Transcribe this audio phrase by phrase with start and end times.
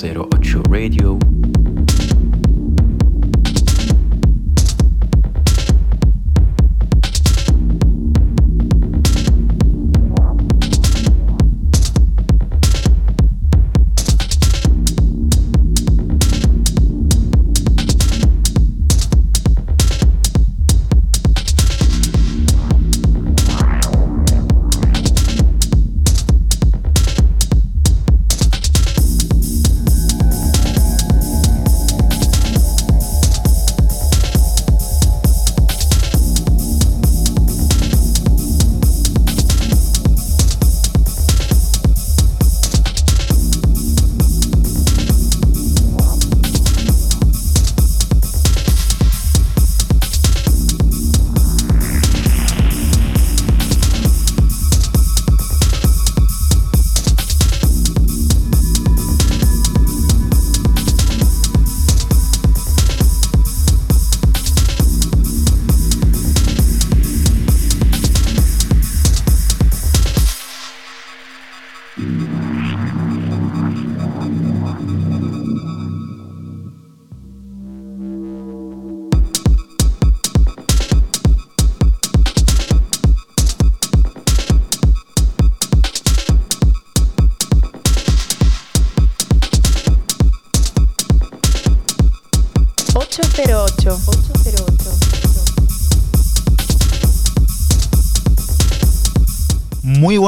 [0.00, 0.29] セイロ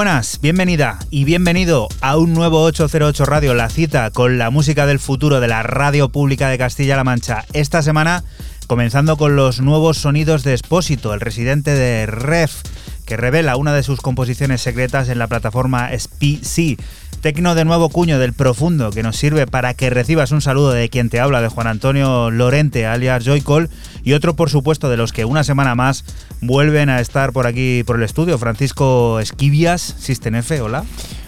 [0.04, 4.98] buenas, bienvenida y bienvenido a un nuevo 808 Radio, la cita con la música del
[4.98, 7.44] futuro de la radio pública de Castilla-La Mancha.
[7.52, 8.24] Esta semana
[8.66, 12.62] comenzando con los nuevos sonidos de Espósito, el residente de Ref,
[13.06, 16.82] que revela una de sus composiciones secretas en la plataforma SPC.
[17.22, 20.88] Tecno de nuevo cuño del profundo que nos sirve para que recibas un saludo de
[20.88, 23.70] quien te habla, de Juan Antonio Lorente, alias Joycol,
[24.02, 26.04] y otro, por supuesto, de los que una semana más
[26.40, 30.84] vuelven a estar por aquí por el estudio, Francisco Esquivias, System F, hola.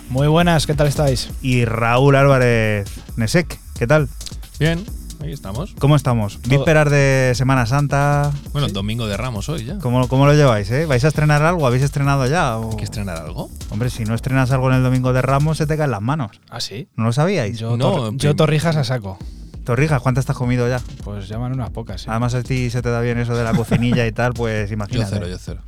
[0.09, 1.31] Muy buenas, ¿qué tal estáis?
[1.43, 4.09] Y Raúl Álvarez Nesek, ¿qué tal?
[4.59, 4.85] Bien,
[5.25, 5.75] ahí estamos.
[5.79, 6.39] ¿Cómo estamos?
[6.47, 8.31] Vísperas de Semana Santa.
[8.53, 9.79] Bueno, domingo de Ramos hoy ya.
[9.79, 10.71] ¿Cómo, ¿Cómo, lo lleváis?
[10.71, 10.87] Eh?
[10.87, 11.67] ¿Vais a estrenar algo?
[11.67, 12.57] ¿Habéis estrenado ya?
[12.57, 13.51] ¿Hay que estrenar algo?
[13.71, 16.41] Hombre, si no estrenas algo en el domingo de Ramos, se te caen las manos.
[16.51, 16.89] ¿Ah, sí?
[16.97, 17.59] ¿No lo sabíais?
[17.59, 19.19] Yo, no, yo torrijas a saco.
[19.65, 20.81] Torrijas, ¿cuántas te has comido ya?
[21.03, 22.07] Pues llaman unas pocas, sí.
[22.11, 25.11] Además a ti se te da bien eso de la cocinilla y tal, pues imagínate.
[25.11, 25.61] Yo cero, yo cero.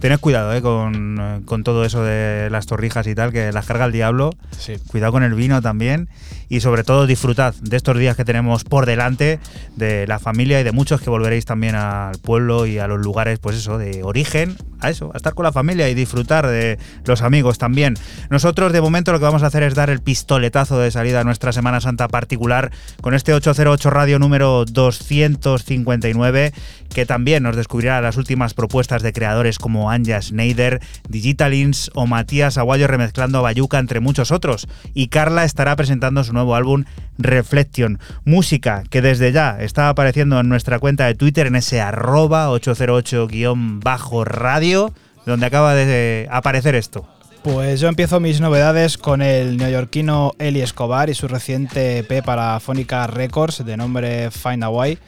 [0.00, 3.84] Tened cuidado eh, con, con, todo eso de las torrijas y tal, que las carga
[3.84, 4.30] el diablo.
[4.58, 4.74] Sí.
[4.88, 6.08] Cuidado con el vino también.
[6.48, 9.38] Y sobre todo disfrutad de estos días que tenemos por delante,
[9.76, 13.38] de la familia y de muchos que volveréis también al pueblo y a los lugares,
[13.38, 17.22] pues eso, de origen, a eso, a estar con la familia y disfrutar de los
[17.22, 17.94] amigos también.
[18.30, 21.24] Nosotros de momento lo que vamos a hacer es dar el pistoletazo de salida a
[21.24, 26.54] nuestra Semana Santa particular con este 808 Radio número 259
[26.94, 30.80] que también nos descubrirá las últimas propuestas de creadores como Anja Schneider,
[31.10, 34.66] Digitalins o Matías Aguayo remezclando a Bayuca entre muchos otros.
[34.94, 36.84] Y Carla estará presentando su nuevo álbum
[37.18, 42.48] Reflection, música que desde ya está apareciendo en nuestra cuenta de Twitter en ese arroba
[42.48, 44.94] 808-radio
[45.26, 47.06] donde acaba de aparecer esto.
[47.44, 52.58] Pues yo empiezo mis novedades con el neoyorquino Eli Escobar y su reciente EP para
[52.58, 54.98] Fónica Records de nombre Find a Way.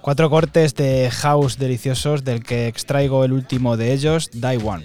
[0.00, 4.84] Cuatro cortes de house deliciosos del que extraigo el último de ellos, Die One.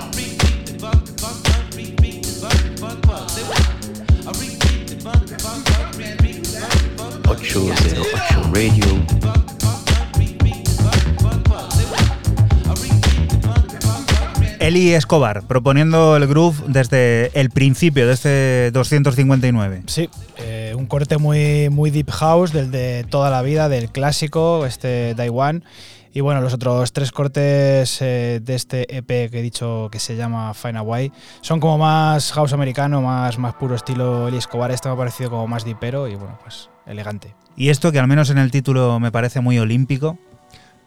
[14.71, 19.83] Eli Escobar, proponiendo el groove desde el principio de este 259.
[19.87, 24.65] Sí, eh, un corte muy, muy deep house del de toda la vida, del clásico,
[24.65, 25.65] este Daiwan.
[26.13, 30.15] Y bueno, los otros tres cortes eh, de este EP que he dicho que se
[30.15, 31.11] llama Fine Away
[31.41, 34.71] son como más house americano, más, más puro estilo Eli Escobar.
[34.71, 37.35] Este me ha parecido como más dipero y bueno, pues elegante.
[37.57, 40.17] Y esto que al menos en el título me parece muy olímpico,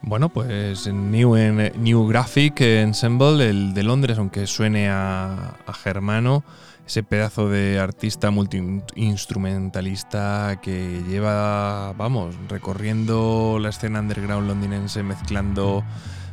[0.07, 6.45] Bueno, pues New, New Graphic Ensemble, el de Londres, aunque suene a, a germano,
[6.87, 15.83] ese pedazo de artista multi-instrumentalista que lleva, vamos, recorriendo la escena underground londinense, mezclando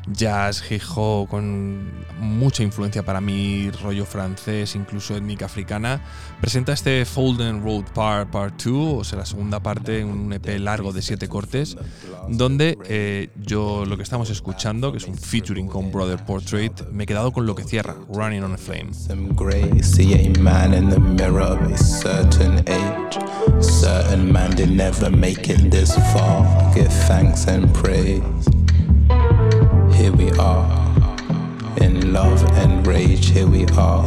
[0.07, 6.03] jazz, hip hop, con mucha influencia para mí, rollo francés, incluso étnica africana,
[6.39, 10.91] presenta este Folden Road Part, Part 2, o sea, la segunda parte, un EP largo
[10.93, 11.77] de siete cortes,
[12.29, 17.03] donde eh, yo lo que estamos escuchando, que es un featuring con Brother Portrait, me
[17.03, 18.91] he quedado con lo que cierra, Running on a Flame.
[23.59, 26.73] Certain man did never make it this far.
[26.73, 28.50] Give thanks and praise.
[30.11, 30.65] Here we are,
[31.77, 33.29] in love and rage.
[33.29, 34.03] Here we are.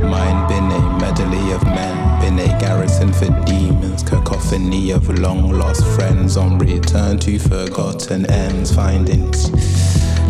[0.00, 5.84] Mine been a medley of men, been a garrison for demons, cacophony of long lost
[5.96, 9.48] friends on return to forgotten ends, findings.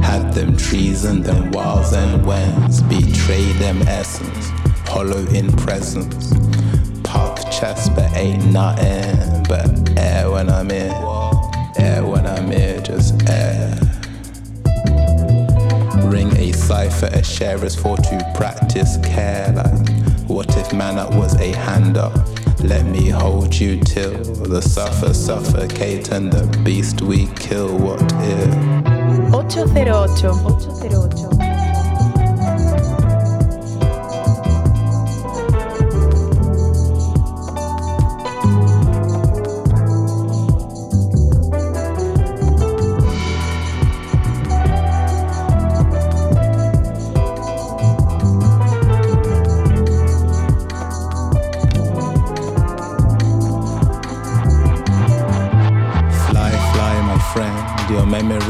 [0.03, 4.49] Had them treason, them wiles and wens, betray them essence,
[4.89, 6.33] hollow in presence.
[7.03, 10.93] Puff chest, but ain't nothing but air when I'm in,
[11.79, 13.77] air when I'm here, just air.
[16.05, 19.53] Ring a cipher, a sharer's for to practice care.
[19.53, 19.89] Like,
[20.29, 22.15] what if man up was a hand up?
[22.61, 27.77] Let me hold you till the suffer suffocate and the beast we kill.
[27.77, 28.55] What if?
[29.35, 29.89] 808.
[29.89, 31.46] 808.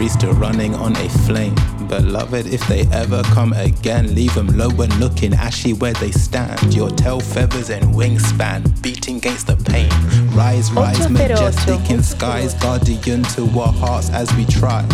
[0.07, 1.55] Memories still running on a flame.
[1.89, 6.73] Beloved, if they ever come again, leave them low and looking ashy where they stand.
[6.73, 9.91] Your tail feathers and wingspan beating against the pain.
[10.31, 11.29] Rise, rise, 808.
[11.29, 14.85] majestic in skies, guardian to our hearts as we try.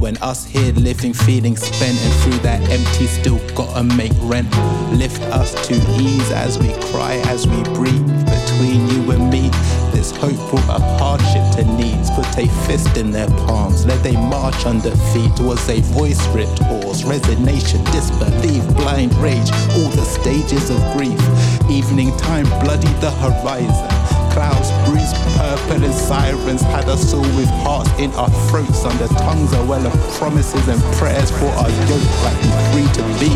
[0.00, 4.50] When us here living, feeling spent, and through that empty, still gotta make rent.
[4.92, 8.06] Lift us to ease as we cry, as we breathe.
[8.26, 9.50] Between you and me,
[9.98, 12.08] there's hope for a hardship to needs.
[12.10, 15.32] Put a fist in their palms, let they march under feet.
[15.40, 21.20] Was a voice ripped hoarse, resignation, disbelief, blind rage, all the stages of grief.
[21.68, 23.97] Evening time, bloody the horizon.
[24.38, 28.84] Clouds bruised purple and sirens had us all with hearts in our throats.
[28.84, 33.02] Under tongues a well of promises and prayers for our yoke, like we free to
[33.18, 33.34] be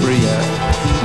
[0.00, 0.24] free.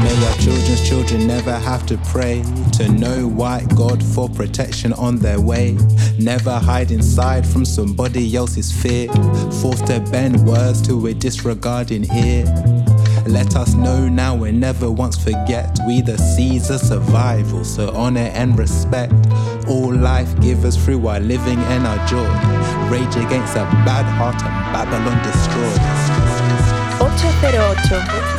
[0.02, 2.42] May our children's children never have to pray
[2.78, 5.78] to know white God for protection on their way.
[6.18, 9.10] Never hide inside from somebody else's fear.
[9.62, 12.46] Forced to bend words to a disregarding ear.
[13.28, 15.80] Let us know now and never once forget.
[15.88, 19.14] We the seeds of survival, so honor and respect.
[19.68, 22.30] All life givers through our living and our joy.
[22.90, 25.76] Rage against a bad heart and Babylon destroy.
[27.02, 28.35] 808.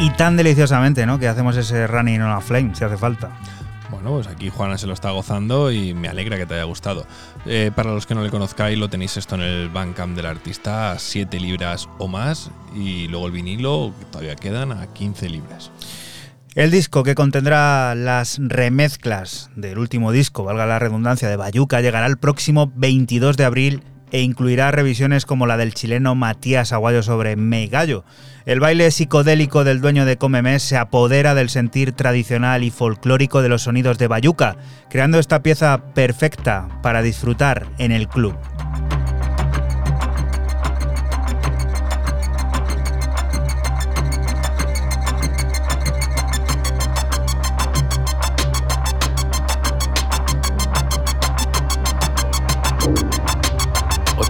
[0.00, 1.18] Y tan deliciosamente, ¿no?
[1.18, 3.30] Que hacemos ese running on a flame, si hace falta.
[3.90, 7.06] Bueno, pues aquí Juana se lo está gozando y me alegra que te haya gustado.
[7.46, 10.92] Eh, para los que no le conozcáis, lo tenéis esto en el Bandcamp del artista
[10.92, 15.72] a 7 libras o más y luego el vinilo, que todavía quedan, a 15 libras.
[16.54, 22.06] El disco que contendrá las remezclas del último disco, valga la redundancia, de Bayuca, llegará
[22.06, 27.36] el próximo 22 de abril e incluirá revisiones como la del chileno Matías Aguayo sobre
[27.36, 28.04] Me Gallo.
[28.46, 33.48] El baile psicodélico del dueño de Comemés se apodera del sentir tradicional y folclórico de
[33.48, 34.56] los sonidos de Bayuca,
[34.88, 38.34] creando esta pieza perfecta para disfrutar en el club.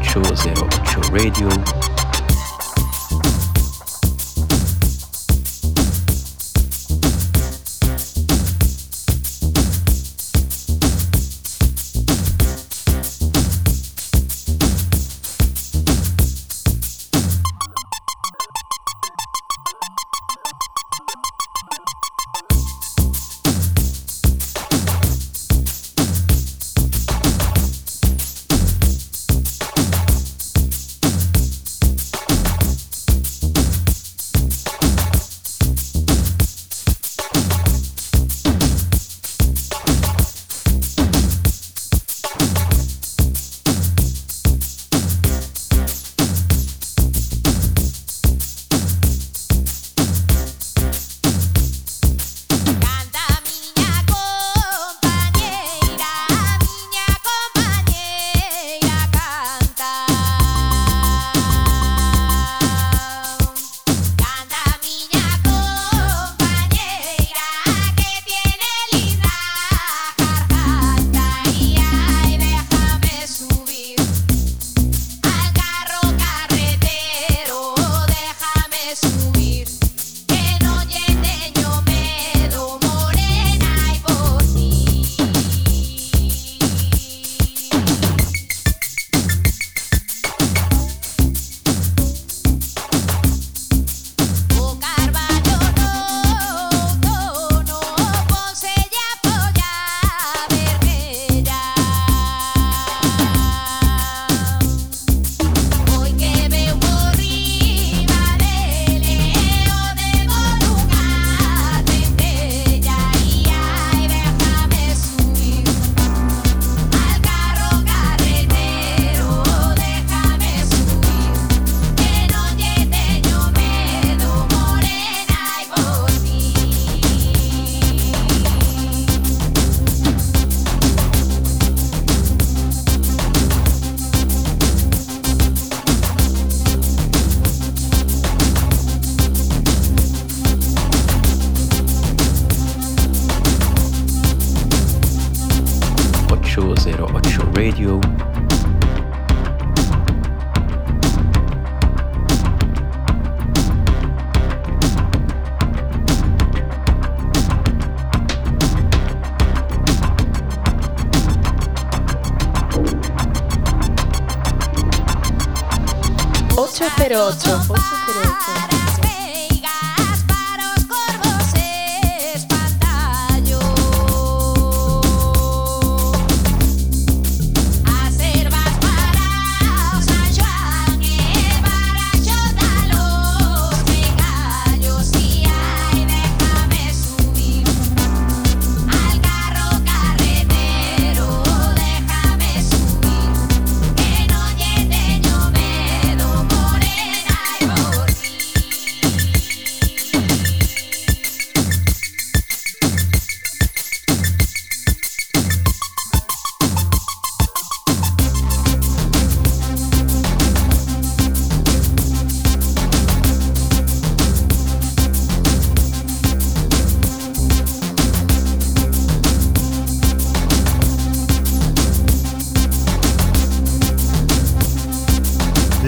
[0.08, 1.77] 808 Radio.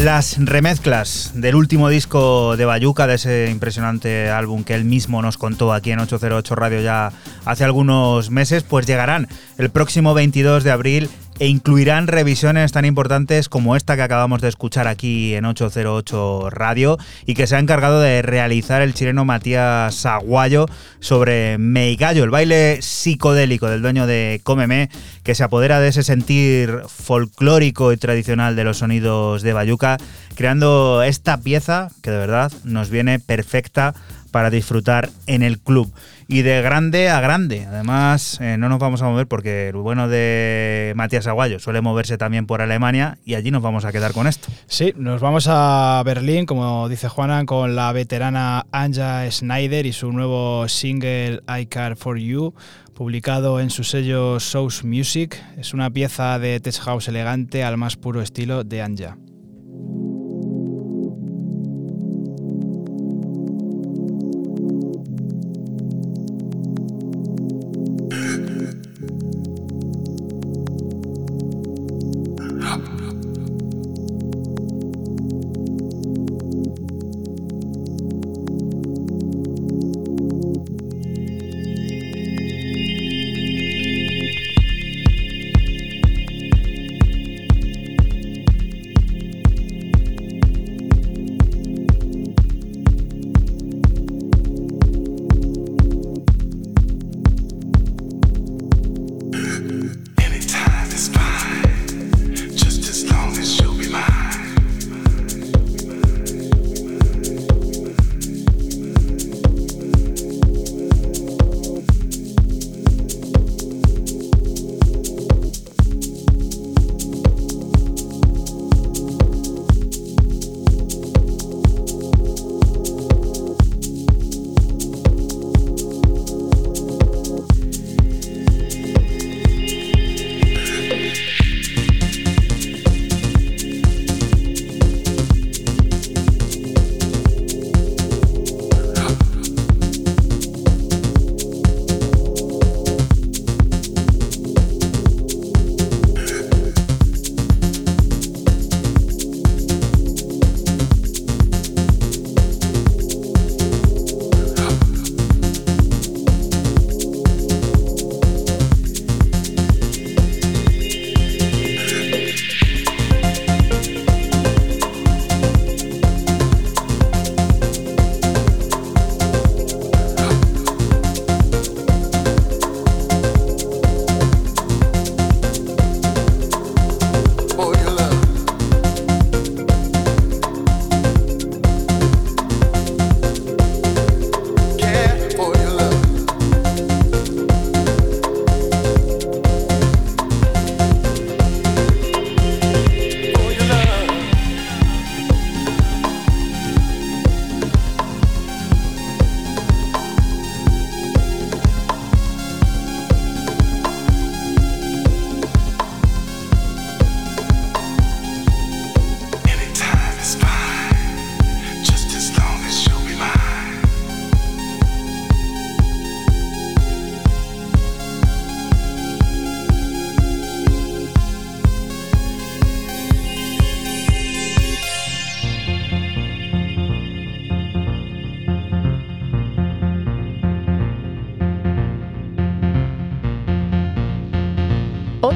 [0.05, 5.37] Las remezclas del último disco de Bayuca, de ese impresionante álbum que él mismo nos
[5.37, 7.13] contó aquí en 808 Radio ya
[7.45, 13.49] hace algunos meses, pues llegarán el próximo 22 de abril e incluirán revisiones tan importantes
[13.49, 17.99] como esta que acabamos de escuchar aquí en 808 Radio y que se ha encargado
[17.99, 20.67] de realizar el chileno Matías Aguayo
[21.01, 24.91] sobre Meigallo, el baile psicodélico del dueño de Cómeme,
[25.23, 29.97] que se apodera de ese sentir folclórico y tradicional de los sonidos de Bayuca,
[30.35, 33.95] creando esta pieza que de verdad nos viene perfecta
[34.31, 35.91] para disfrutar en el club.
[36.33, 37.67] Y de grande a grande.
[37.67, 42.19] Además, eh, no nos vamos a mover porque el bueno de Matías Aguayo suele moverse
[42.19, 44.47] también por Alemania y allí nos vamos a quedar con esto.
[44.69, 50.13] Sí, nos vamos a Berlín, como dice Juana, con la veterana Anja Schneider y su
[50.13, 52.55] nuevo single I Care For You,
[52.95, 55.37] publicado en su sello Source Music.
[55.59, 59.17] Es una pieza de tech house elegante al más puro estilo de Anja.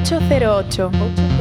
[0.05, 0.91] 808.
[0.91, 1.34] 808.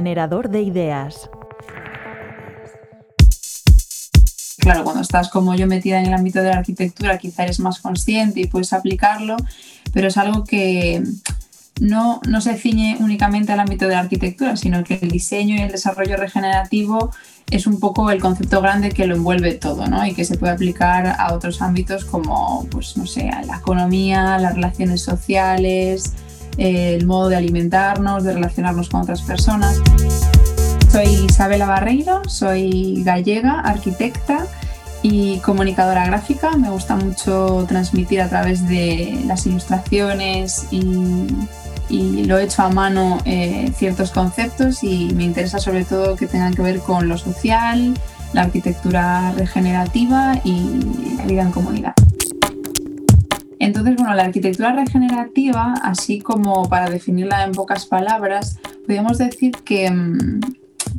[0.00, 1.28] Generador de ideas.
[4.56, 7.80] Claro, cuando estás como yo metida en el ámbito de la arquitectura, quizá eres más
[7.80, 9.36] consciente y puedes aplicarlo,
[9.92, 11.02] pero es algo que
[11.82, 15.60] no, no se ciñe únicamente al ámbito de la arquitectura, sino que el diseño y
[15.60, 17.10] el desarrollo regenerativo
[17.50, 20.06] es un poco el concepto grande que lo envuelve todo, ¿no?
[20.06, 24.54] Y que se puede aplicar a otros ámbitos como, pues no sé, la economía, las
[24.54, 26.14] relaciones sociales,
[26.60, 29.80] el modo de alimentarnos, de relacionarnos con otras personas.
[30.92, 34.46] Soy Isabela Barreiro, soy gallega, arquitecta
[35.02, 36.56] y comunicadora gráfica.
[36.58, 41.26] Me gusta mucho transmitir a través de las ilustraciones y,
[41.88, 46.26] y lo he hecho a mano eh, ciertos conceptos y me interesa sobre todo que
[46.26, 47.94] tengan que ver con lo social,
[48.34, 51.94] la arquitectura regenerativa y la vida en comunidad.
[54.14, 60.40] La arquitectura regenerativa, así como para definirla en pocas palabras, podríamos decir que, mm,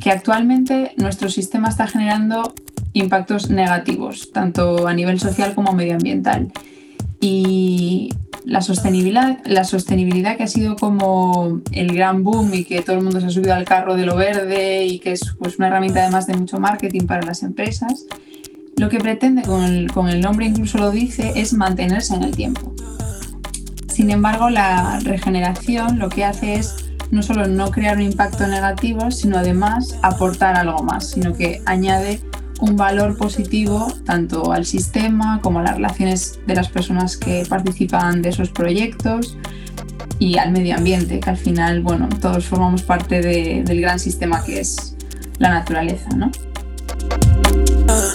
[0.00, 2.54] que actualmente nuestro sistema está generando
[2.92, 6.52] impactos negativos, tanto a nivel social como medioambiental.
[7.20, 8.10] Y
[8.44, 13.02] la sostenibilidad, la sostenibilidad que ha sido como el gran boom y que todo el
[13.02, 16.02] mundo se ha subido al carro de lo verde y que es pues, una herramienta
[16.02, 18.06] además de mucho marketing para las empresas,
[18.76, 22.74] lo que pretende con el, nombre incluso lo dice es mantenerse en el tiempo.
[23.88, 26.76] Sin embargo, la regeneración lo que hace es
[27.10, 32.20] no solo no crear un impacto negativo, sino además aportar algo más, sino que añade
[32.60, 38.22] un valor positivo tanto al sistema como a las relaciones de las personas que participan
[38.22, 39.36] de esos proyectos
[40.18, 44.42] y al medio ambiente, que al final, bueno, todos formamos parte de- del gran sistema
[44.44, 44.96] que es
[45.38, 46.30] la naturaleza, ¿no?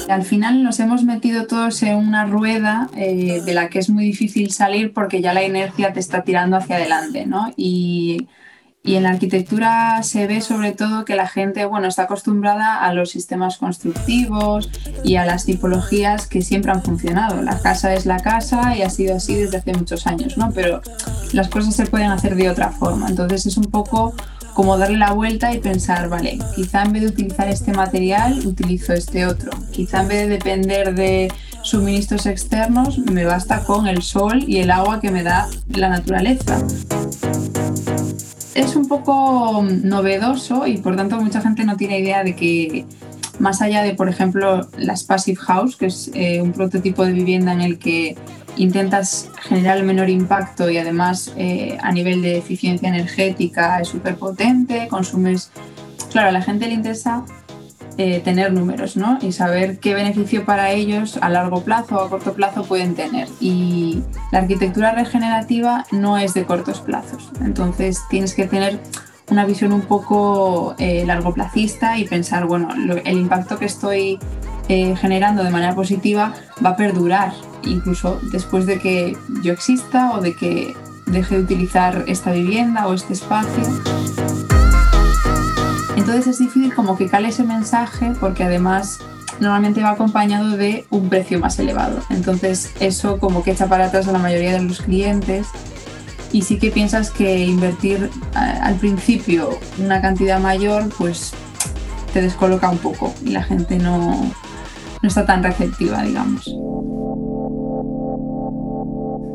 [0.09, 4.05] Al final nos hemos metido todos en una rueda eh, de la que es muy
[4.05, 7.53] difícil salir porque ya la inercia te está tirando hacia adelante, ¿no?
[7.57, 8.27] Y,
[8.87, 12.93] y en la arquitectura se ve sobre todo que la gente, bueno, está acostumbrada a
[12.93, 14.69] los sistemas constructivos
[15.03, 17.41] y a las tipologías que siempre han funcionado.
[17.41, 20.51] La casa es la casa y ha sido así desde hace muchos años, ¿no?
[20.53, 20.81] Pero
[21.33, 23.09] las cosas se pueden hacer de otra forma.
[23.09, 24.15] Entonces es un poco
[24.57, 28.91] como darle la vuelta y pensar, vale, quizá en vez de utilizar este material, utilizo
[28.91, 29.51] este otro.
[29.71, 34.71] Quizá en vez de depender de suministros externos, me basta con el sol y el
[34.71, 36.57] agua que me da la naturaleza.
[38.55, 42.87] Es un poco novedoso y por tanto mucha gente no tiene idea de que
[43.37, 47.53] más allá de, por ejemplo, las Passive House, que es eh, un prototipo de vivienda
[47.53, 48.17] en el que
[48.57, 54.15] intentas generar el menor impacto y además eh, a nivel de eficiencia energética es súper
[54.15, 55.51] potente, consumes...
[56.11, 57.25] Claro, a la gente le interesa
[57.99, 59.17] eh, tener números, ¿no?
[59.21, 63.27] Y saber qué beneficio para ellos a largo plazo o a corto plazo pueden tener.
[63.39, 67.31] Y la arquitectura regenerativa no es de cortos plazos.
[67.41, 68.79] Entonces tienes que tener
[69.29, 72.69] una visión un poco eh, largoplacista y pensar, bueno,
[73.03, 74.19] el impacto que estoy
[74.69, 76.33] eh, generando de manera positiva
[76.65, 80.73] va a perdurar, incluso después de que yo exista o de que
[81.05, 83.63] deje de utilizar esta vivienda o este espacio.
[85.95, 88.99] Entonces es difícil como que cale ese mensaje porque además
[89.39, 91.99] normalmente va acompañado de un precio más elevado.
[92.09, 95.47] Entonces eso como que echa para atrás a la mayoría de los clientes
[96.31, 101.33] y sí que piensas que invertir al principio una cantidad mayor pues
[102.13, 104.31] te descoloca un poco y la gente no,
[105.01, 106.53] no está tan receptiva, digamos.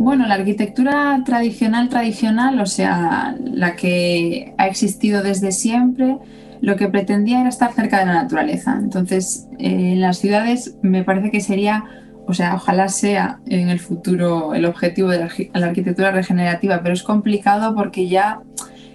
[0.02, 6.18] Bueno, la arquitectura tradicional, tradicional, o sea, la que ha existido desde siempre,
[6.61, 8.76] lo que pretendía era estar cerca de la naturaleza.
[8.81, 11.85] Entonces, eh, en las ciudades me parece que sería,
[12.26, 16.80] o sea, ojalá sea en el futuro el objetivo de la, arqui- la arquitectura regenerativa,
[16.82, 18.40] pero es complicado porque ya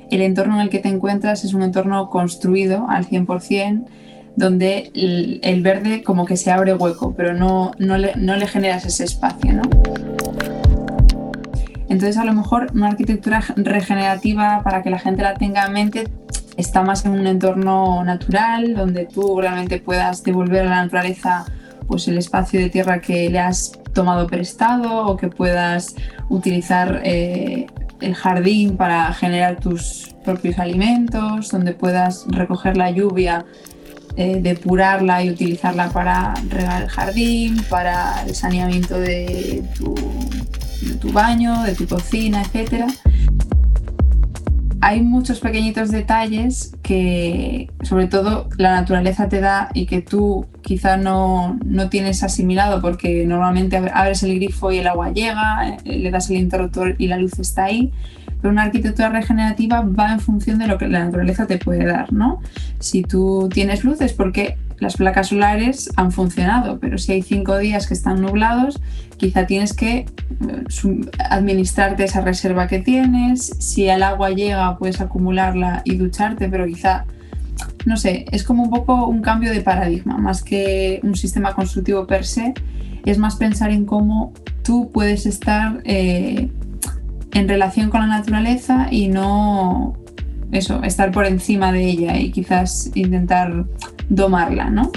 [0.10, 3.86] el entorno en el que te encuentras es un entorno construido al 100%,
[4.38, 8.48] donde el, el verde como que se abre hueco, pero no, no, le, no le
[8.48, 9.64] generas ese espacio, ¿no?
[11.90, 16.08] Entonces, a lo mejor una arquitectura regenerativa para que la gente la tenga en mente
[16.58, 21.46] está más en un entorno natural, donde tú realmente puedas devolver a la naturaleza
[21.88, 25.96] pues, el espacio de tierra que le has tomado prestado o que puedas
[26.30, 27.68] utilizar eh,
[28.02, 33.46] el jardín para generar tus propios alimentos, donde puedas recoger la lluvia,
[34.16, 39.96] eh, depurarla y utilizarla para regar el jardín, para el saneamiento de tu,
[40.82, 42.88] de tu baño, de tu cocina, etcétera
[44.82, 50.98] hay muchos pequeñitos detalles que sobre todo la naturaleza te da y que tú quizá
[50.98, 55.98] no, no tienes asimilado porque normalmente ab- abres el grifo y el agua llega, eh,
[55.98, 57.92] le das el interruptor y la luz está ahí.
[58.42, 62.14] Pero una arquitectura regenerativa va en función de lo que la naturaleza te puede dar,
[62.14, 62.40] ¿no?
[62.80, 67.58] Si tú tienes luz es porque las placas solares han funcionado, pero si hay cinco
[67.58, 68.80] días que están nublados,
[69.18, 70.06] quizá tienes que eh,
[71.30, 73.56] administrarte esa reserva que tienes.
[73.60, 77.06] Si el agua llega, puedes acumularla y ducharte, pero quizá,
[77.86, 82.06] no sé, es como un poco un cambio de paradigma, más que un sistema constructivo
[82.06, 82.54] per se,
[83.06, 86.52] es más pensar en cómo tú puedes estar eh,
[87.34, 89.96] en relación con la naturaleza y no
[90.52, 93.66] eso, estar por encima de ella y quizás intentar
[94.10, 94.92] domarla, ¿no?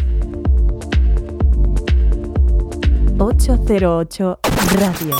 [3.19, 4.39] 808
[4.79, 5.17] Radio.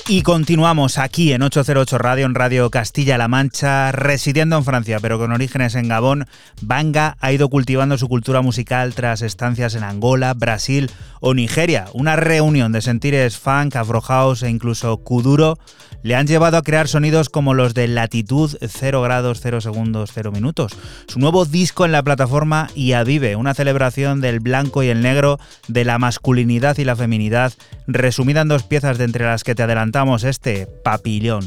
[0.09, 5.33] Y continuamos aquí en 808 Radio, en Radio Castilla-La Mancha, residiendo en Francia, pero con
[5.33, 6.27] orígenes en Gabón.
[6.63, 11.87] Banga ha ido cultivando su cultura musical tras estancias en Angola, Brasil o Nigeria.
[11.93, 15.59] Una reunión de sentires funk, afro house e incluso kuduro
[16.07, 20.31] le han llevado a crear sonidos como los de Latitud 0 grados 0 segundos 0
[20.31, 20.71] minutos.
[21.09, 25.41] Su nuevo disco en la plataforma IA Vive, una celebración del blanco y el negro,
[25.67, 27.55] de la masculinidad y la feminidad,
[27.89, 29.65] resumida en dos piezas de entre las que te
[29.97, 31.43] adelantamos este papillón.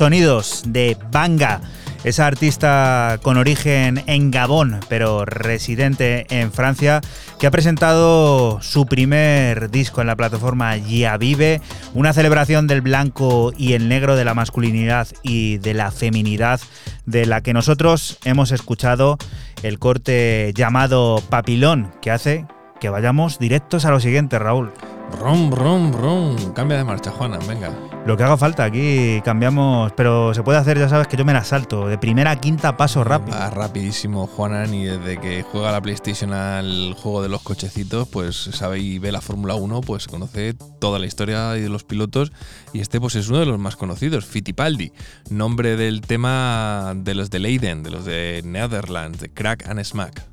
[0.00, 1.60] Sonidos de Banga,
[2.04, 7.02] esa artista con origen en Gabón, pero residente en Francia,
[7.38, 11.60] que ha presentado su primer disco en la plataforma Ya Vive,
[11.92, 16.62] una celebración del blanco y el negro, de la masculinidad y de la feminidad,
[17.04, 19.18] de la que nosotros hemos escuchado
[19.62, 22.46] el corte llamado Papilón, que hace
[22.80, 24.72] que vayamos directos a lo siguiente, Raúl.
[25.18, 26.52] Rom, rom, rom.
[26.52, 27.70] Cambia de marcha, Juana, venga.
[28.06, 31.34] Lo que haga falta, aquí cambiamos, pero se puede hacer, ya sabes que yo me
[31.34, 33.36] la salto, de primera a quinta paso rápido.
[33.36, 38.36] Va rapidísimo, Juana, y desde que juega la PlayStation al juego de los cochecitos, pues
[38.36, 42.32] sabe y ve la Fórmula 1, pues conoce toda la historia de los pilotos,
[42.72, 44.92] y este pues es uno de los más conocidos, Fittipaldi,
[45.28, 50.24] nombre del tema de los de Leiden, de los de Netherlands, de Crack and Smack.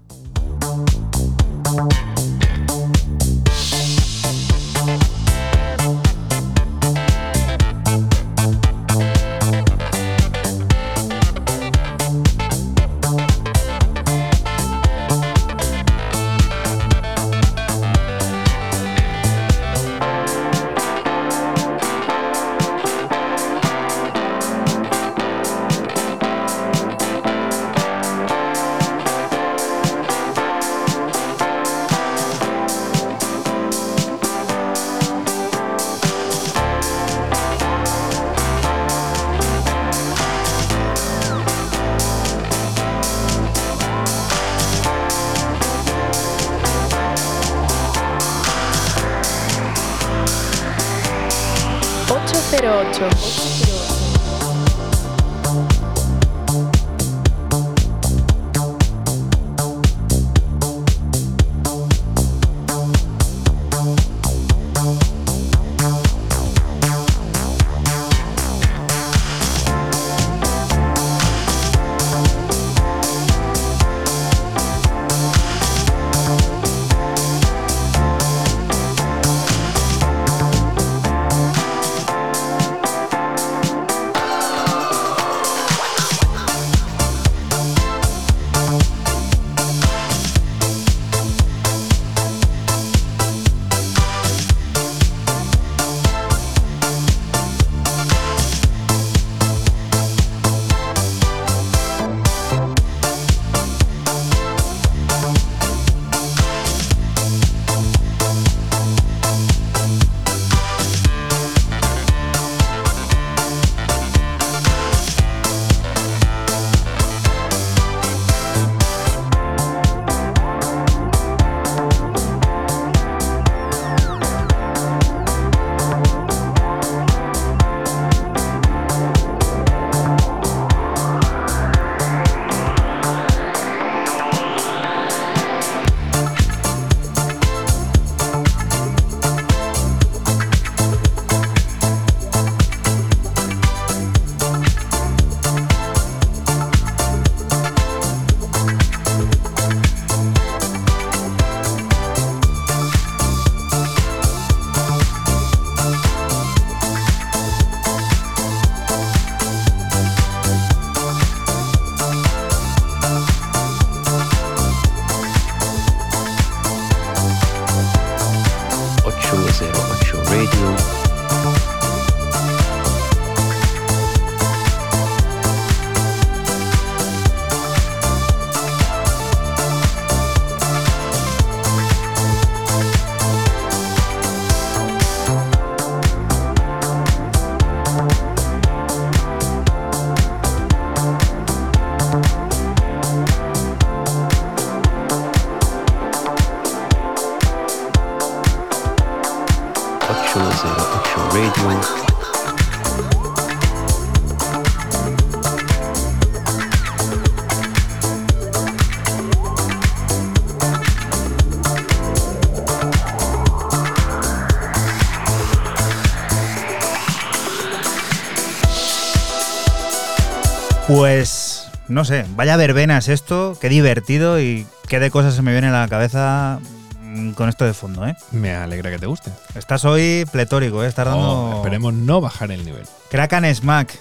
[221.87, 225.71] No sé, vaya verbenas esto, qué divertido y qué de cosas se me viene a
[225.71, 226.59] la cabeza
[227.01, 228.15] mm, con esto de fondo, ¿eh?
[228.31, 229.31] Me alegra que te guste.
[229.55, 230.87] Estás hoy pletórico, ¿eh?
[230.87, 231.21] Estás dando...
[231.21, 232.83] Oh, esperemos no bajar el nivel.
[233.09, 233.97] Kraken Smack,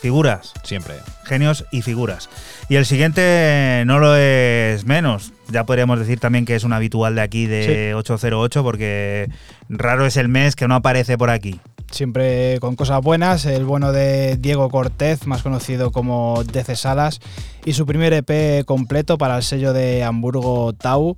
[0.00, 0.96] figuras, Siempre.
[1.24, 2.28] genios y figuras.
[2.68, 5.32] Y el siguiente no lo es menos.
[5.48, 9.30] Ya podríamos decir también que es un habitual de aquí de 808 porque
[9.68, 11.60] raro es el mes que no aparece por aquí.
[11.94, 17.20] Siempre con cosas buenas, el bueno de Diego Cortez, más conocido como Dece Salas,
[17.64, 21.16] y su primer EP completo para el sello de Hamburgo Tau.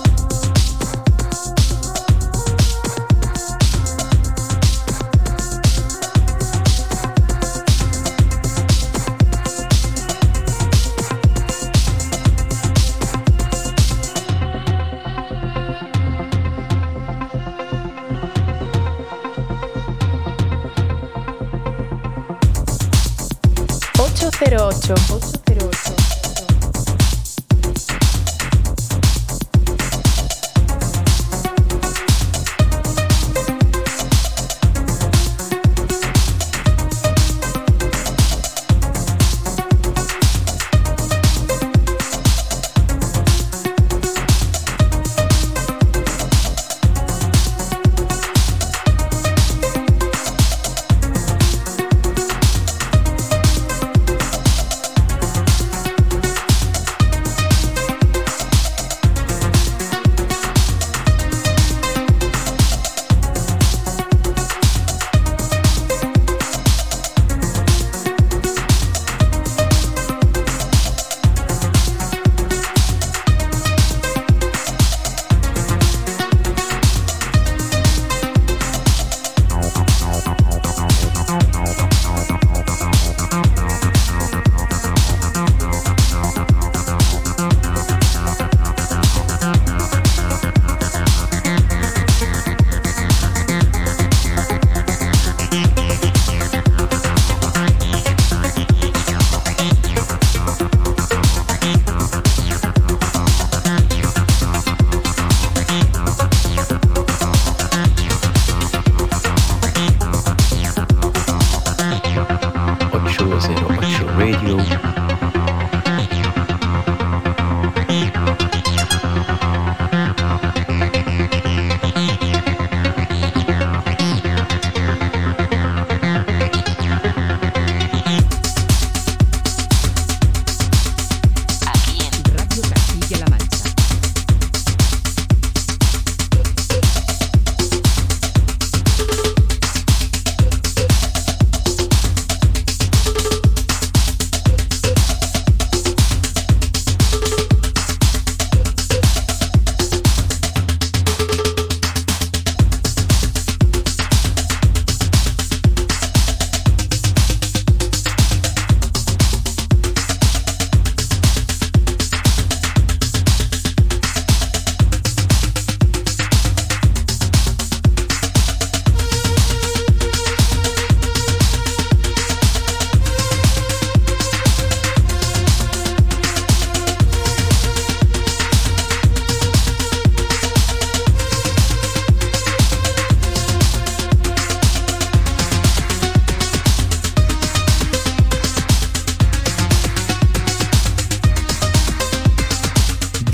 [24.51, 25.38] 08.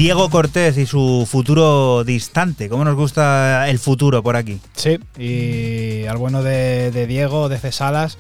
[0.05, 2.68] Diego Cortés y su futuro distante.
[2.68, 4.61] ¿Cómo nos gusta el futuro por aquí?
[4.74, 8.18] Sí, y al bueno de, de Diego, de Cesalas,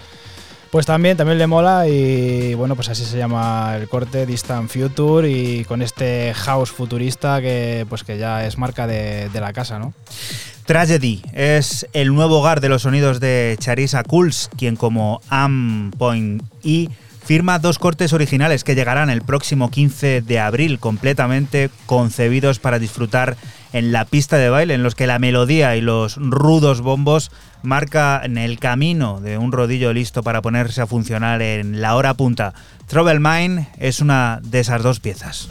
[0.70, 5.28] pues también, también le mola y bueno, pues así se llama el corte Distant Future
[5.30, 9.78] y con este house futurista que pues que ya es marca de, de la casa,
[9.78, 9.92] ¿no?
[10.64, 16.42] Tragedy es el nuevo hogar de los sonidos de Charissa Cools, quien como Am Point
[16.64, 16.88] E
[17.24, 23.36] firma dos cortes originales que llegarán el próximo 15 de abril, completamente concebidos para disfrutar
[23.72, 28.36] en la pista de baile, en los que la melodía y los rudos bombos marcan
[28.36, 32.52] el camino de un rodillo listo para ponerse a funcionar en la hora punta.
[32.86, 35.48] Trouble Mine es una de esas dos piezas.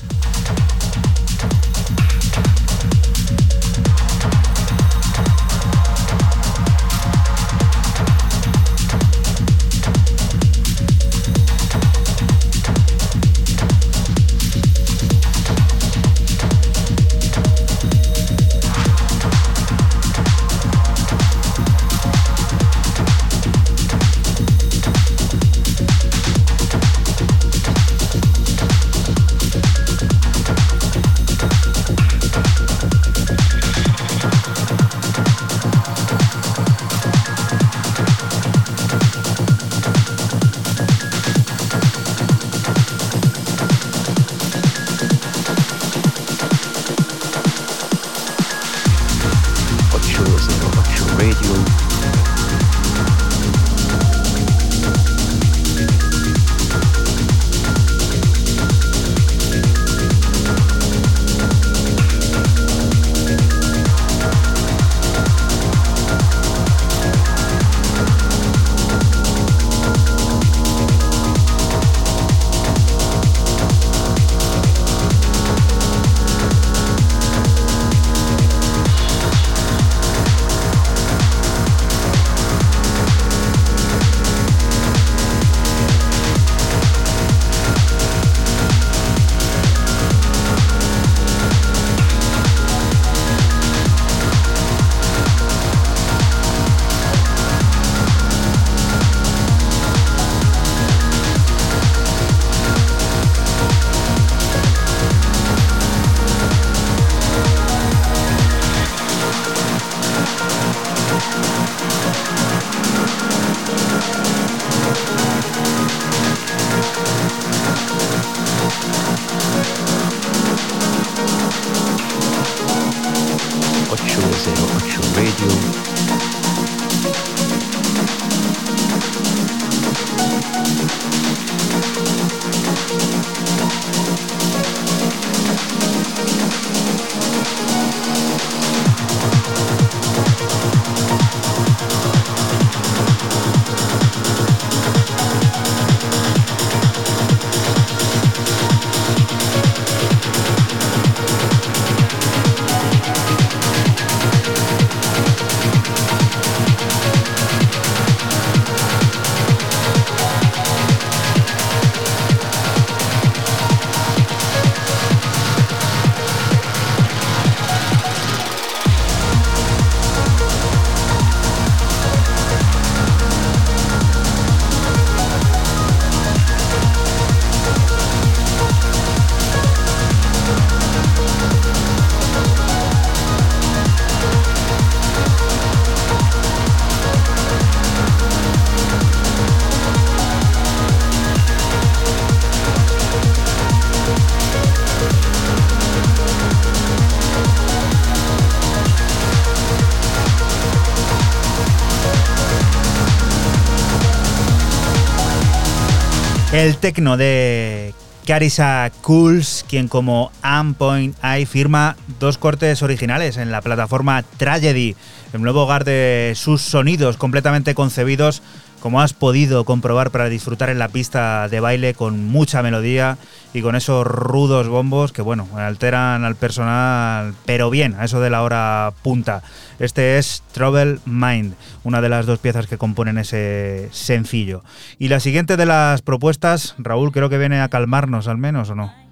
[206.63, 207.93] El tecno de
[208.25, 214.95] Carissa Cools, quien como Am Point Eye firma dos cortes originales en la plataforma Tragedy,
[215.33, 218.41] el nuevo hogar de sus sonidos completamente concebidos,
[218.83, 223.17] como has podido comprobar para disfrutar en la pista de baile con mucha melodía
[223.53, 228.29] y con esos rudos bombos que, bueno, alteran al personal, pero bien, a eso de
[228.29, 229.41] la hora punta.
[229.79, 231.53] Este es Trouble Mind,
[231.85, 234.65] una de las dos piezas que componen ese sencillo.
[234.99, 238.75] Y la siguiente de las propuestas, Raúl, creo que viene a calmarnos al menos, ¿o
[238.75, 239.02] no?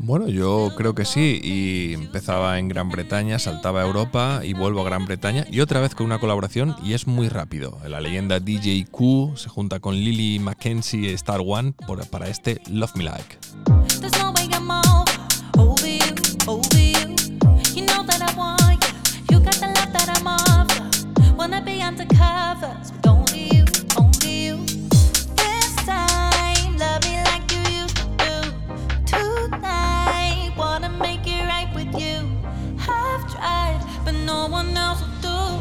[0.00, 4.82] Bueno, yo creo que sí, y empezaba en Gran Bretaña, saltaba a Europa y vuelvo
[4.82, 7.78] a Gran Bretaña, y otra vez con una colaboración, y es muy rápido.
[7.86, 12.94] La leyenda DJ Q se junta con Lily Mackenzie Star One por, para este Love
[12.94, 13.38] Me Like.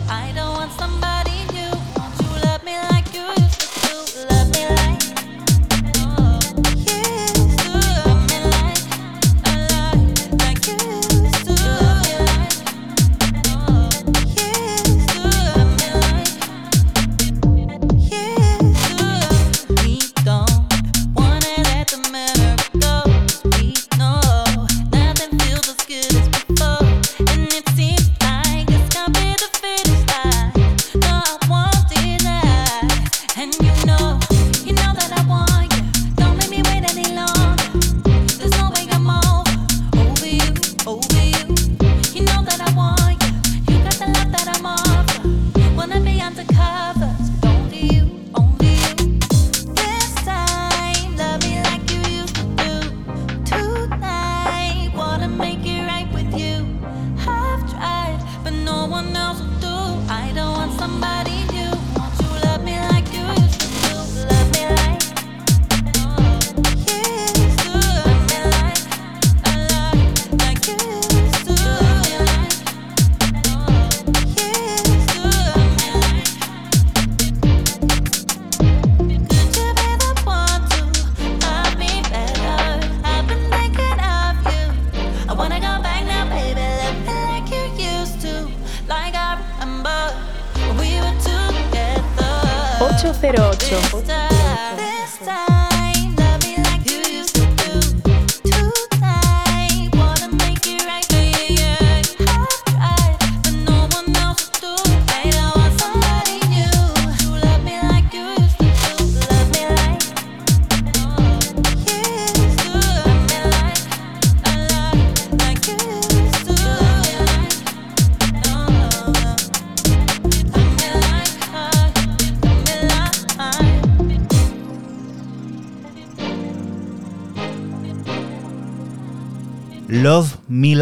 [0.10, 0.67] I don't want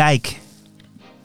[0.05, 0.37] Like.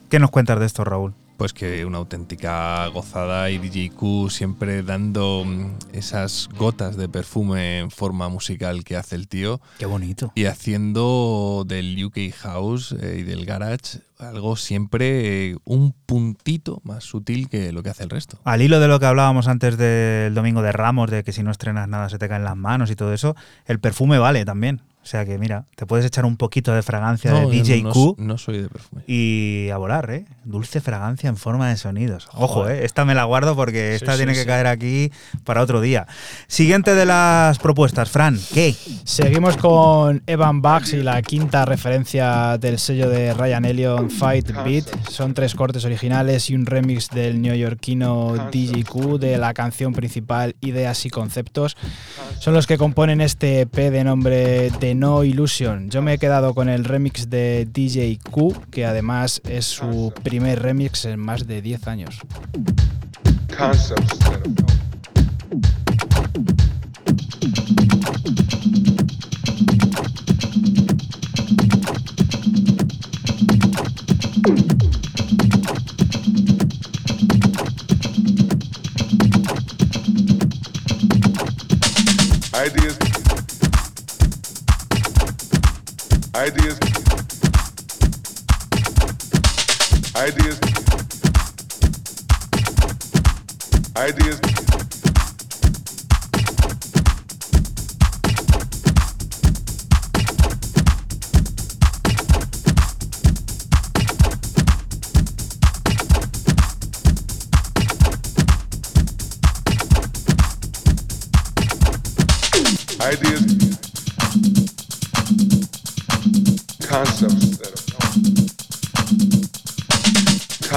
[0.09, 1.13] ¿Qué nos cuentas de esto, Raúl?
[1.37, 7.81] Pues que una auténtica gozada y DJ Q siempre dando mm, esas gotas de perfume
[7.81, 10.33] en forma musical que hace el tío Qué bonito.
[10.35, 17.05] y haciendo del UK House eh, y del Garage algo siempre eh, un puntito más
[17.05, 18.41] sutil que lo que hace el resto.
[18.45, 21.51] Al hilo de lo que hablábamos antes del domingo de Ramos, de que si no
[21.51, 24.81] estrenas nada se te caen las manos y todo eso, el perfume vale también.
[25.03, 27.91] O sea que mira, te puedes echar un poquito de fragancia No, de DJ no,
[27.91, 29.03] Q no soy de perfume.
[29.07, 30.27] y a volar, ¿eh?
[30.45, 32.29] Dulce fragancia en forma de sonidos.
[32.35, 32.83] Ojo, Joder.
[32.83, 32.85] ¿eh?
[32.85, 34.47] Esta me la guardo porque esta sí, tiene que sí.
[34.47, 35.11] caer aquí
[35.45, 36.07] para otro día.
[36.49, 38.75] Siguiente de las propuestas, Fran, ¿qué?
[39.05, 44.85] Seguimos con Evan Bugs y la quinta referencia del sello de Ryan Elliott, Fight Beat.
[45.09, 50.55] Son tres cortes originales y un remix del neoyorquino DJ Q de la canción principal
[50.61, 51.77] Ideas y Conceptos.
[52.39, 55.91] Son los que componen este EP de nombre No Illusion.
[55.91, 60.63] Yo me he quedado con el remix de DJ Q, que además es su primer
[60.63, 62.21] remix en más de 10 años.
[86.47, 86.79] Ideas.
[90.17, 90.59] Ideas.
[93.95, 94.60] Ideas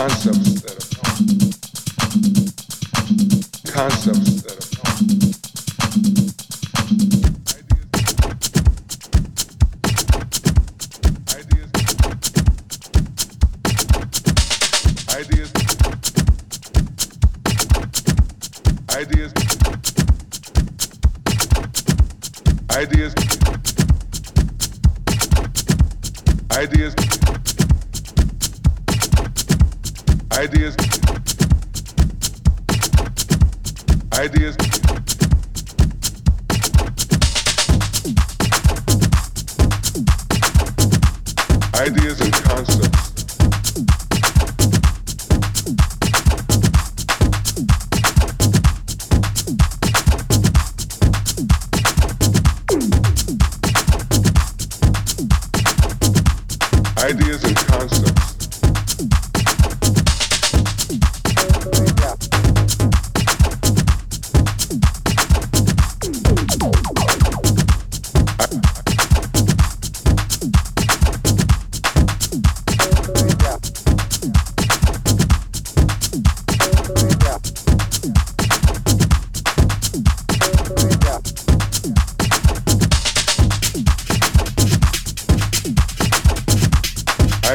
[0.09, 0.52] concepts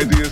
[0.01, 0.28] Ideas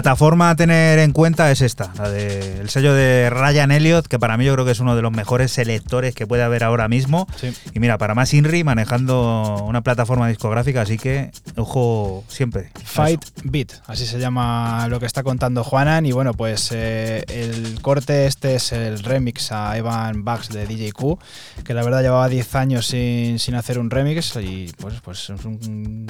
[0.00, 4.18] Plataforma a tener en cuenta es esta, la de, el sello de Ryan Elliott, que
[4.18, 6.88] para mí yo creo que es uno de los mejores selectores que puede haber ahora
[6.88, 7.26] mismo.
[7.36, 7.52] Sí.
[7.74, 12.70] Y mira, para más Inri manejando una plataforma discográfica, así que ojo siempre.
[12.82, 13.22] Fight.
[13.44, 16.06] Beat, así se llama lo que está contando Juanan.
[16.06, 20.92] Y bueno, pues eh, el corte este es el remix a Evan Bucks de DJ
[20.92, 21.18] Q,
[21.62, 25.44] que la verdad llevaba 10 años sin, sin hacer un remix y pues, pues es
[25.44, 26.06] un,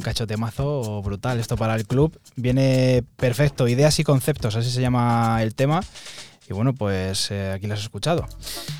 [0.00, 2.18] un cachotemazo brutal esto para el club.
[2.34, 5.82] Viene perfecto, ideas y conceptos, así se llama el tema.
[6.48, 8.26] Y bueno, pues eh, aquí lo has escuchado.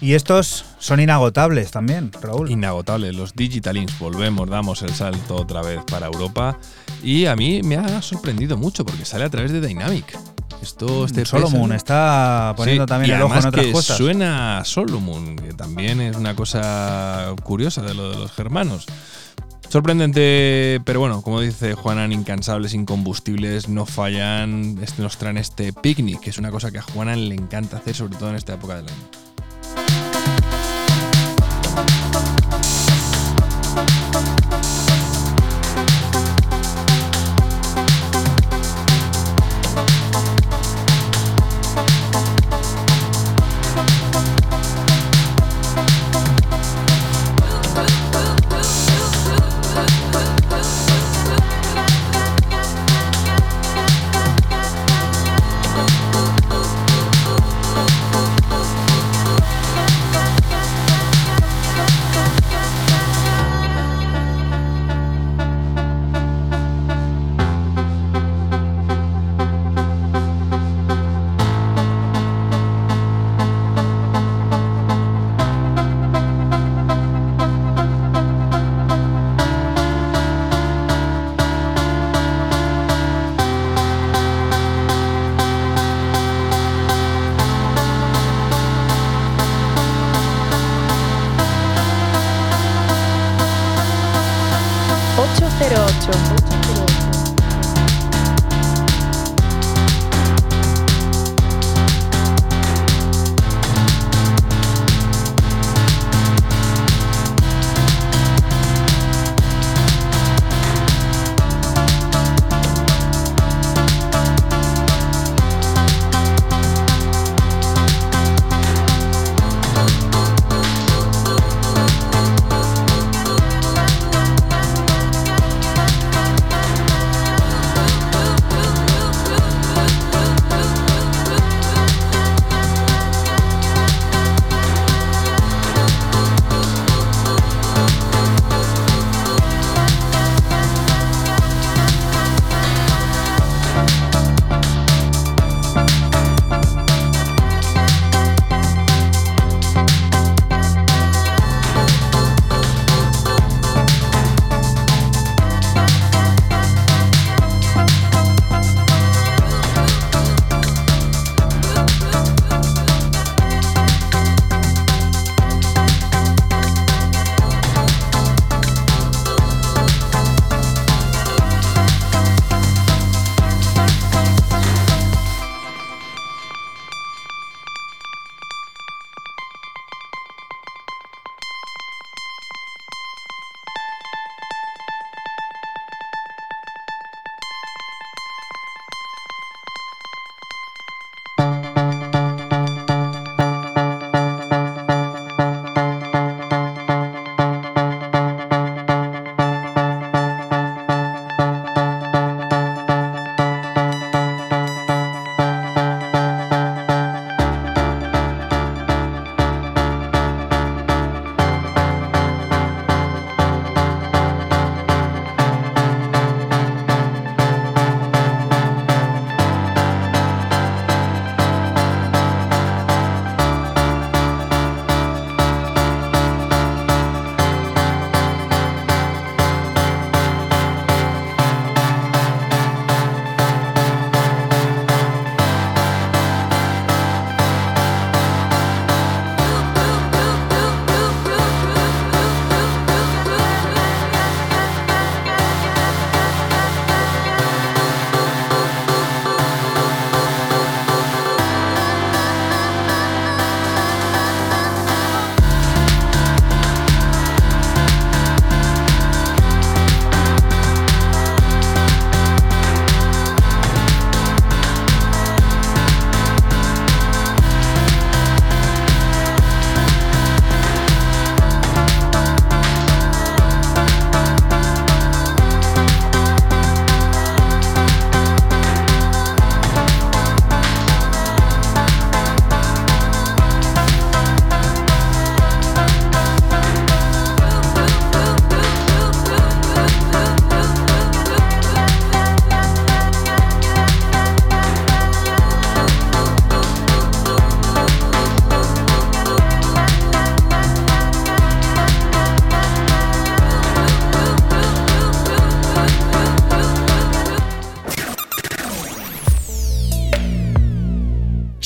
[0.01, 2.51] Y estos son inagotables también, Raúl.
[2.51, 3.97] Inagotable, los Digitalins.
[4.01, 6.59] Volvemos, damos el salto otra vez para Europa.
[7.03, 10.19] Y a mí me ha sorprendido mucho porque sale a través de Dynamic.
[10.63, 13.97] Esto, este Solomon está poniendo Sí, también y el ojo en otras que cosas.
[13.97, 18.87] Suena a Solomon, que también es una cosa curiosa de lo de los germanos.
[19.71, 26.31] Sorprendente, pero bueno, como dice Juanan, incansables, incombustibles, no fallan, nos traen este picnic, que
[26.31, 28.87] es una cosa que a Juanan le encanta hacer, sobre todo en esta época del
[28.89, 28.97] año.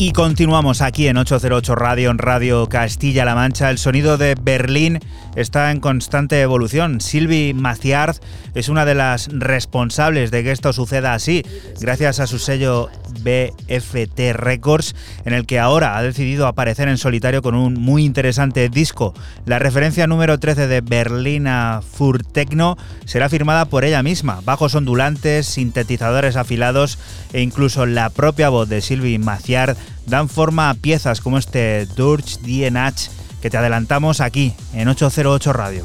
[0.00, 3.68] Y continuamos aquí en 808 Radio, en Radio Castilla-La Mancha.
[3.68, 5.00] El sonido de Berlín
[5.34, 7.00] está en constante evolución.
[7.00, 8.14] Sylvie Maciard
[8.54, 11.44] es una de las responsables de que esto suceda así,
[11.80, 12.90] gracias a su sello
[13.22, 14.94] BFT Records,
[15.24, 19.14] en el que ahora ha decidido aparecer en solitario con un muy interesante disco.
[19.46, 24.40] La referencia número 13 de Berlina Fur Techno será firmada por ella misma.
[24.44, 26.98] Bajos ondulantes, sintetizadores afilados
[27.32, 32.38] e incluso la propia voz de Sylvie Maciard dan forma a piezas como este Durch
[32.40, 33.10] DNH
[33.40, 35.84] que te adelantamos aquí en 808 Radio.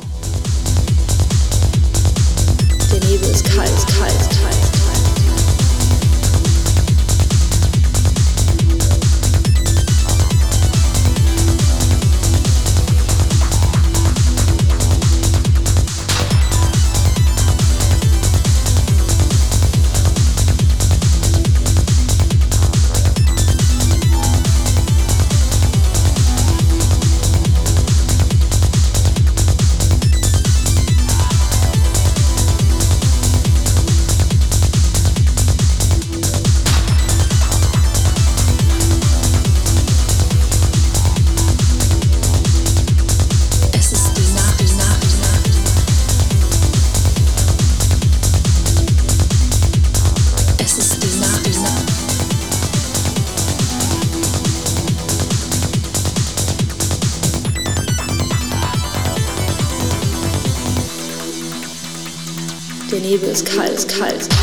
[63.42, 64.43] Kalt, kalt, kalt.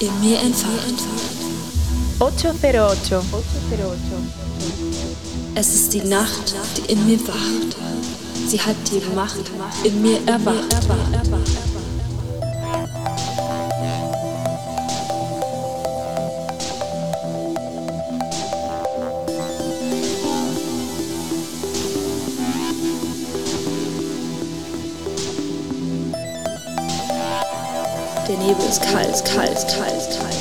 [0.00, 1.06] In mir entfacht.
[2.20, 3.24] 808.
[5.54, 7.76] Es ist die Nacht, die in mir wacht.
[8.46, 9.50] Sie hat die Macht
[9.84, 11.65] in mir erwacht.
[28.82, 30.36] Kalt, kalt, kalt, kalt.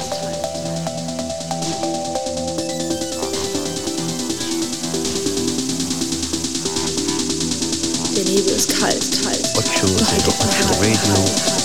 [8.15, 9.45] Der Nebel ist kalt, kalt.
[9.57, 11.64] 808 Radio.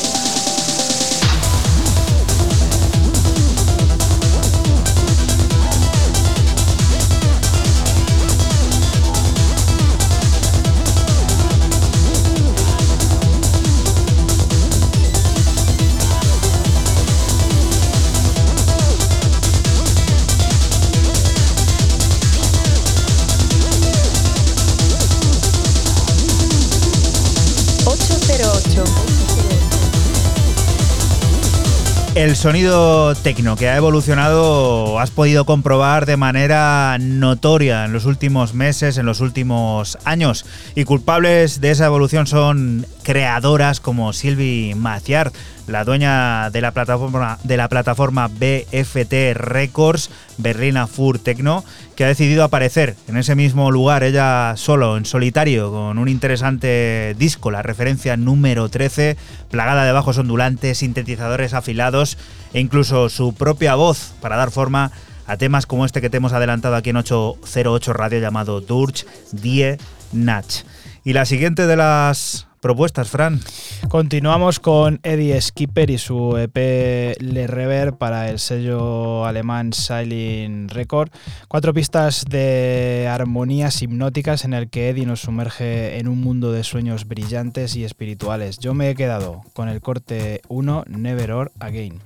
[32.21, 38.53] El sonido tecno que ha evolucionado has podido comprobar de manera notoria en los últimos
[38.53, 40.45] meses, en los últimos años.
[40.75, 45.33] Y culpables de esa evolución son creadoras como Sylvie Maciar,
[45.67, 51.65] la dueña de la plataforma, de la plataforma BFT Records, Berlina Fur Techno,
[51.97, 57.17] que ha decidido aparecer en ese mismo lugar, ella solo, en solitario, con un interesante
[57.19, 59.17] disco, la referencia número 13,
[59.51, 62.17] plagada de bajos ondulantes, sintetizadores afilados
[62.53, 64.93] e incluso su propia voz para dar forma
[65.27, 69.79] a temas como este que te hemos adelantado aquí en 808 Radio llamado Durch Die
[70.13, 70.63] Natch.
[71.03, 73.41] Y la siguiente de las propuestas, Fran.
[73.89, 81.11] Continuamos con Eddie Skipper y su EP Le Rever para el sello alemán Silent Record.
[81.49, 86.63] Cuatro pistas de armonías hipnóticas en el que Eddie nos sumerge en un mundo de
[86.63, 88.59] sueños brillantes y espirituales.
[88.59, 92.01] Yo me he quedado con el corte 1 Never or Again.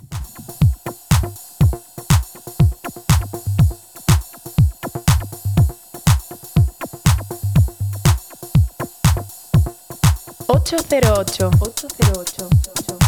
[10.65, 11.51] 808.
[11.61, 13.04] 808.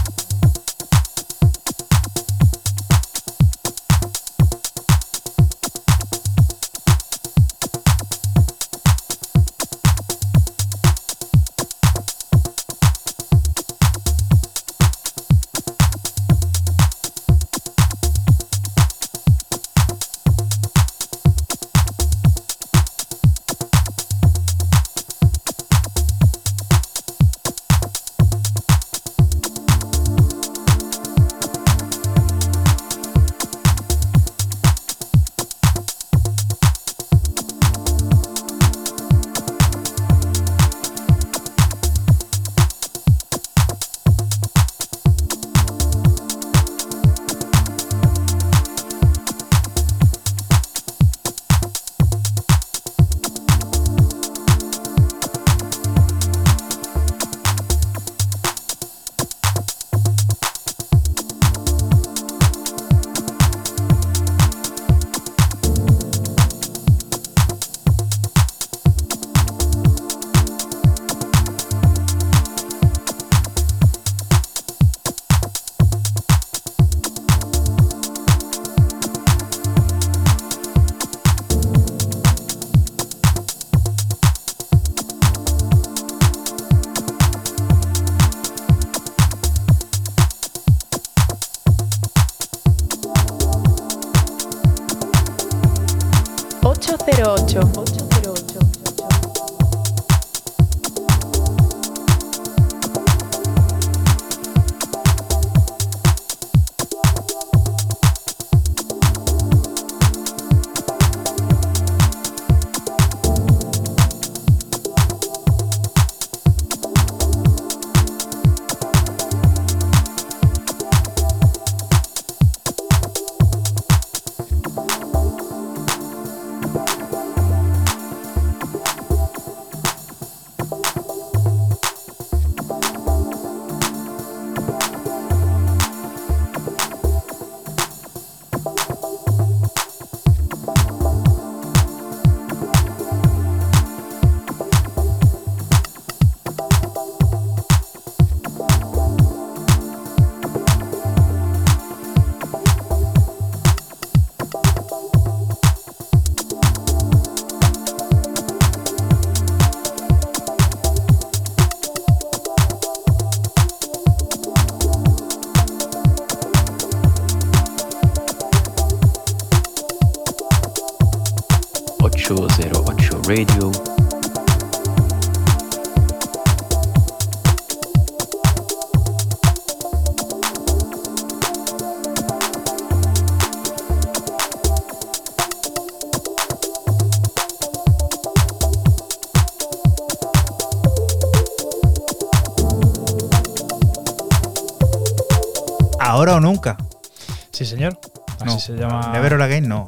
[199.46, 199.86] Again, no.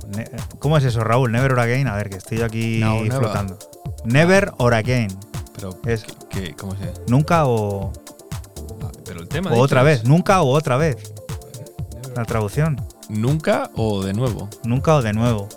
[0.58, 1.30] ¿Cómo es eso, Raúl?
[1.32, 1.86] Never or Again.
[1.88, 3.58] A ver, que estoy aquí No, flotando.
[4.04, 5.08] Never or Again.
[5.54, 7.92] Pero, Es ¿qué, qué- cómo se nunca o,
[8.82, 10.00] ah, Pero el tema o otra vez.
[10.02, 10.96] es Nunca o otra vez.
[12.16, 12.80] La traducción.
[13.08, 14.48] ¿Nunca o de nuevo?
[14.64, 15.48] Nunca o de nuevo.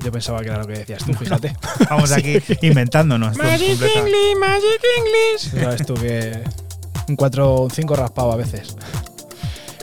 [0.00, 1.56] Yo pensaba que era lo que decías tú, fíjate.
[1.90, 3.36] Vamos aquí inventándonos.
[3.72, 4.04] esto es completa-
[5.62, 6.42] Sabes tú que
[7.08, 8.76] un 4 o un 5 raspado a veces.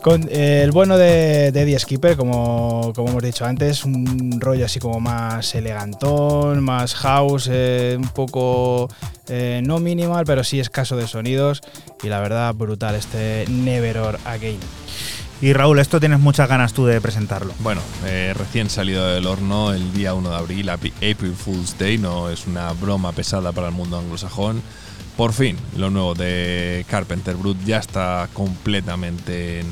[0.02, 4.80] Con el bueno de, de Eddie Skipper, como, como hemos dicho antes, un rollo así
[4.80, 8.90] como más elegantón, más house, eh, un poco
[9.30, 11.62] eh, no minimal, pero sí escaso de sonidos.
[12.02, 14.60] Y la verdad, brutal este Never or Again.
[15.40, 17.54] Y Raúl, esto tienes muchas ganas tú de presentarlo.
[17.60, 22.32] Bueno, eh, recién salido del horno el día 1 de abril, April Fool's Day, no
[22.32, 24.64] es una broma pesada para el mundo anglosajón.
[25.18, 29.68] Por fin, lo nuevo de Carpenter Brut ya está completamente en,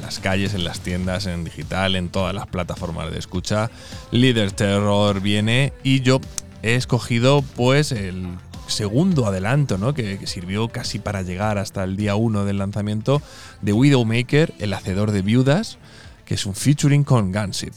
[0.00, 3.70] las calles, en las tiendas, en digital, en todas las plataformas de escucha.
[4.10, 6.20] Leader Terror viene y yo
[6.62, 8.26] he escogido pues el
[8.66, 9.94] segundo adelanto, ¿no?
[9.94, 13.22] Que, que sirvió casi para llegar hasta el día 1 del lanzamiento
[13.62, 15.78] de Widowmaker, el hacedor de viudas,
[16.24, 17.74] que es un featuring con Gunship.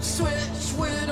[0.00, 1.09] Switch widowmaker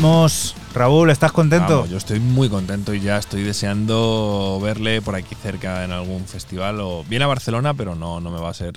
[0.00, 1.84] Vamos, Raúl, ¿estás contento?
[1.86, 6.78] Yo estoy muy contento y ya estoy deseando verle por aquí cerca en algún festival.
[6.80, 8.74] O viene a Barcelona, pero no, no me va a ser.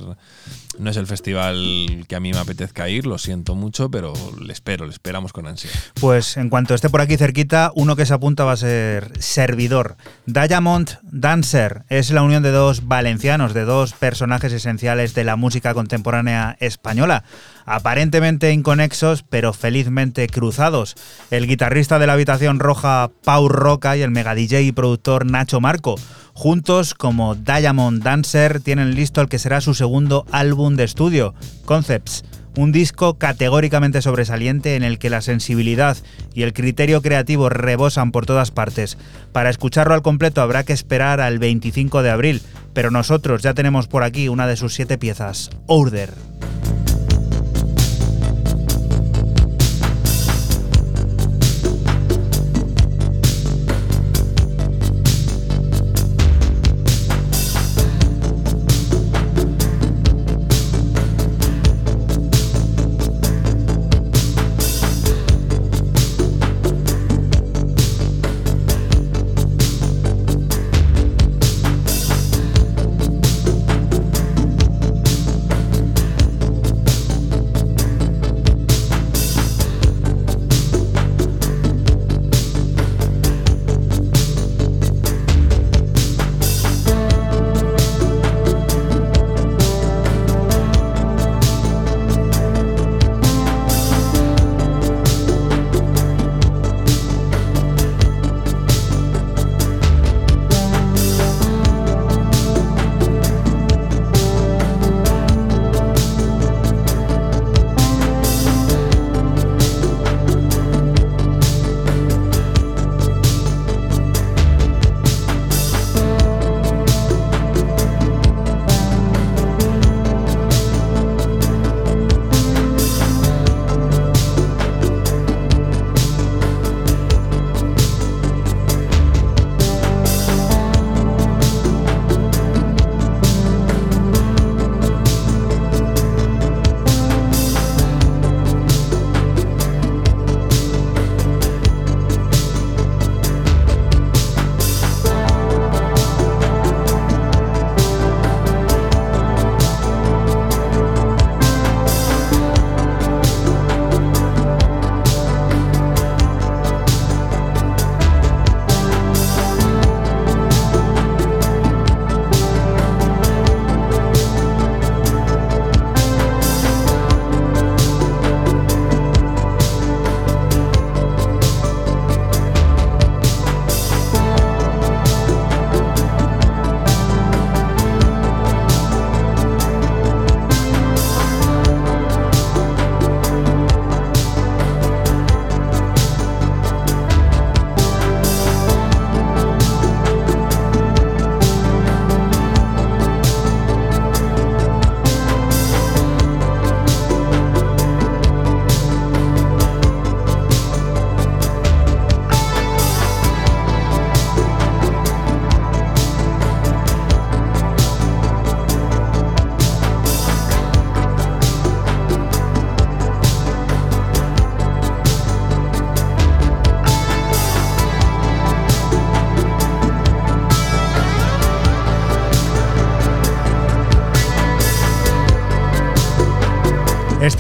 [0.80, 4.53] No es el festival que a mí me apetezca ir, lo siento mucho, pero le
[4.53, 5.69] espero, le esperamos con ansia.
[5.99, 9.98] Pues en cuanto esté por aquí cerquita, uno que se apunta va a ser servidor.
[10.26, 15.73] Diamond Dancer es la unión de dos valencianos, de dos personajes esenciales de la música
[15.73, 17.23] contemporánea española.
[17.65, 20.95] Aparentemente inconexos, pero felizmente cruzados.
[21.30, 25.61] El guitarrista de la habitación roja Pau Roca y el mega DJ y productor Nacho
[25.61, 25.95] Marco.
[26.33, 31.33] Juntos, como Diamond Dancer, tienen listo el que será su segundo álbum de estudio,
[31.65, 32.23] Concepts.
[32.57, 35.95] Un disco categóricamente sobresaliente en el que la sensibilidad
[36.33, 38.97] y el criterio creativo rebosan por todas partes.
[39.31, 42.41] Para escucharlo al completo habrá que esperar al 25 de abril,
[42.73, 46.13] pero nosotros ya tenemos por aquí una de sus siete piezas, Order.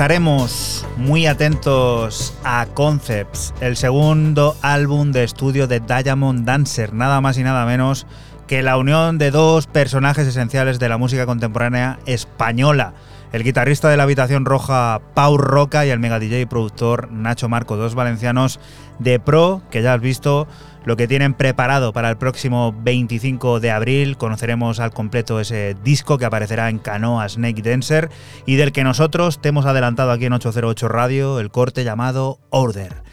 [0.01, 7.37] Estaremos muy atentos a Concepts, el segundo álbum de estudio de Diamond Dancer, nada más
[7.37, 8.07] y nada menos
[8.47, 12.95] que la unión de dos personajes esenciales de la música contemporánea española.
[13.31, 17.47] El guitarrista de la Habitación Roja, Pau Roca, y el mega DJ y productor Nacho
[17.47, 18.59] Marco, dos valencianos
[18.97, 20.47] de pro, que ya has visto
[20.85, 24.17] lo que tienen preparado para el próximo 25 de abril.
[24.17, 28.09] Conoceremos al completo ese disco que aparecerá en Canoa Snake Dancer
[28.45, 33.03] y del que nosotros te hemos adelantado aquí en 808 Radio, el corte llamado Order.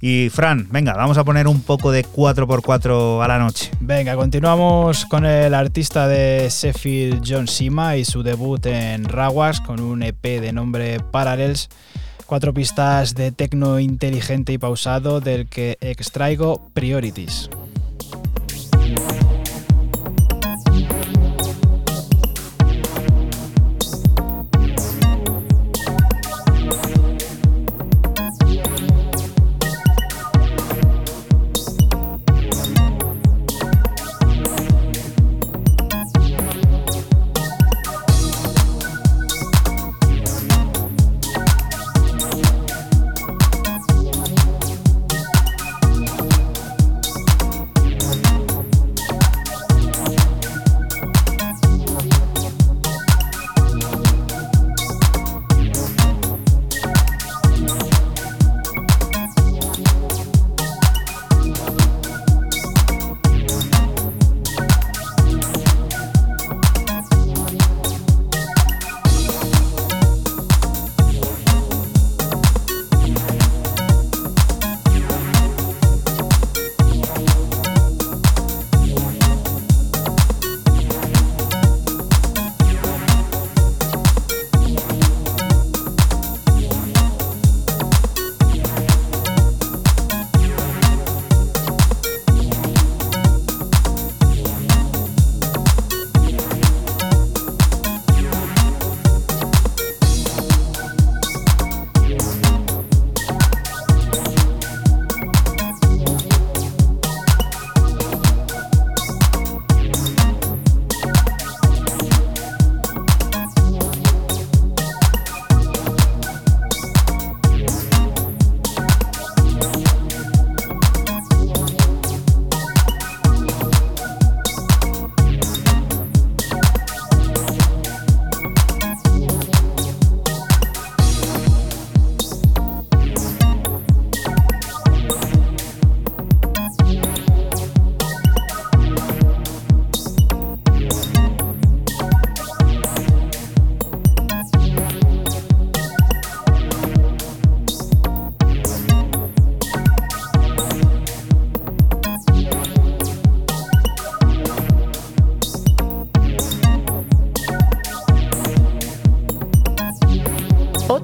[0.00, 3.72] Y Fran, venga, vamos a poner un poco de 4x4 a la noche.
[3.80, 9.80] Venga, continuamos con el artista de Sheffield, John Sima, y su debut en Rawas con
[9.80, 11.68] un EP de nombre Parallels.
[12.28, 17.48] Cuatro pistas de tecno inteligente y pausado del que extraigo Priorities.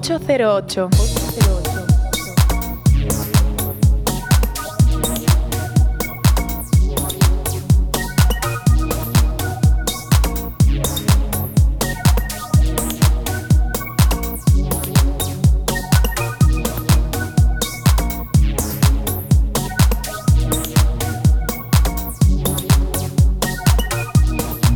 [0.05, 0.87] Ocho cero ocho.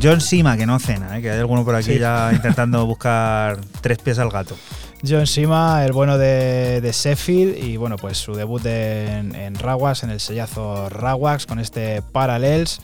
[0.02, 1.22] John Sima, que no cena, ¿eh?
[1.22, 2.00] que hay alguno por aquí Sí.
[2.00, 4.56] ya intentando buscar tres pies al gato.
[5.08, 10.10] John Sima, el bueno de, de Sheffield, y bueno, pues su debut en, en en
[10.10, 12.82] el sellazo Rawax, con este Parallels.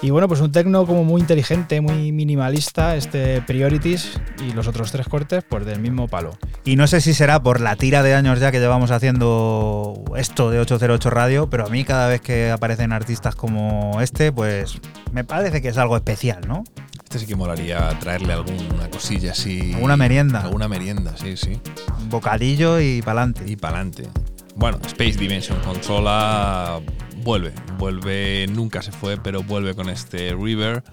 [0.00, 4.92] Y bueno, pues un tecno como muy inteligente, muy minimalista, este Priorities, y los otros
[4.92, 6.38] tres cortes, pues del mismo palo.
[6.64, 10.50] Y no sé si será por la tira de años ya que llevamos haciendo esto
[10.50, 14.78] de 808 Radio, pero a mí cada vez que aparecen artistas como este, pues
[15.10, 16.62] me parece que es algo especial, ¿no?
[17.08, 19.72] Este sí que molaría traerle alguna cosilla así.
[19.72, 20.42] Alguna merienda.
[20.42, 21.58] Alguna merienda, sí, sí.
[21.98, 23.50] Un bocadillo y pa'lante.
[23.50, 24.10] Y pa'lante.
[24.56, 26.82] Bueno, Space Dimension Controla
[27.24, 30.84] vuelve, vuelve, nunca se fue, pero vuelve con este River,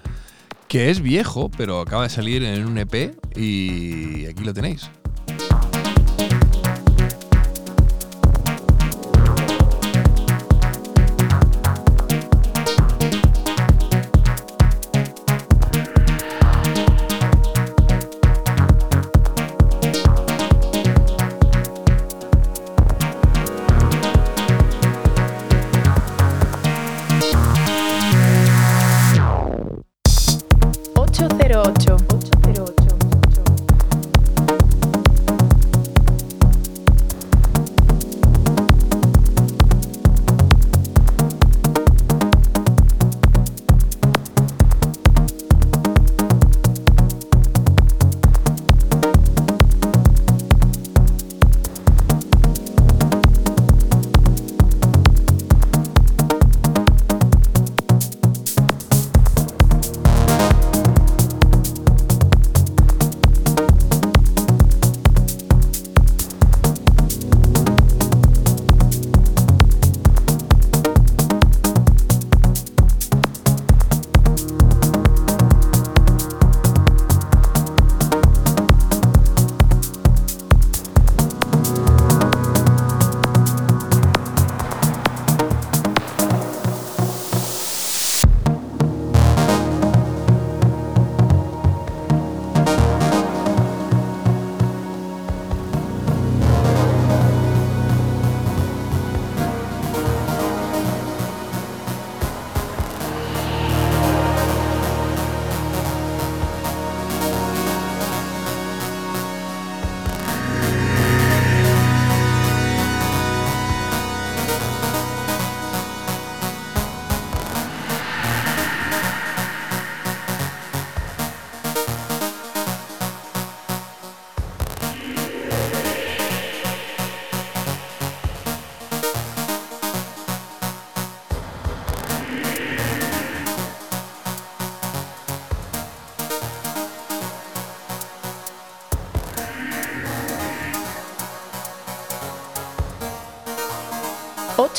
[0.68, 4.90] que es viejo, pero acaba de salir en un EP y aquí lo tenéis.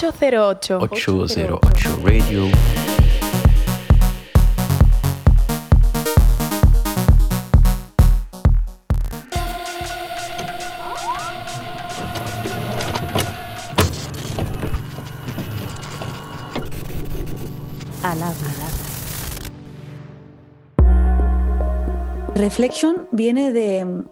[0.08, 0.80] 808.
[0.80, 2.48] 808 Radio.
[22.34, 24.04] Reflection viene de,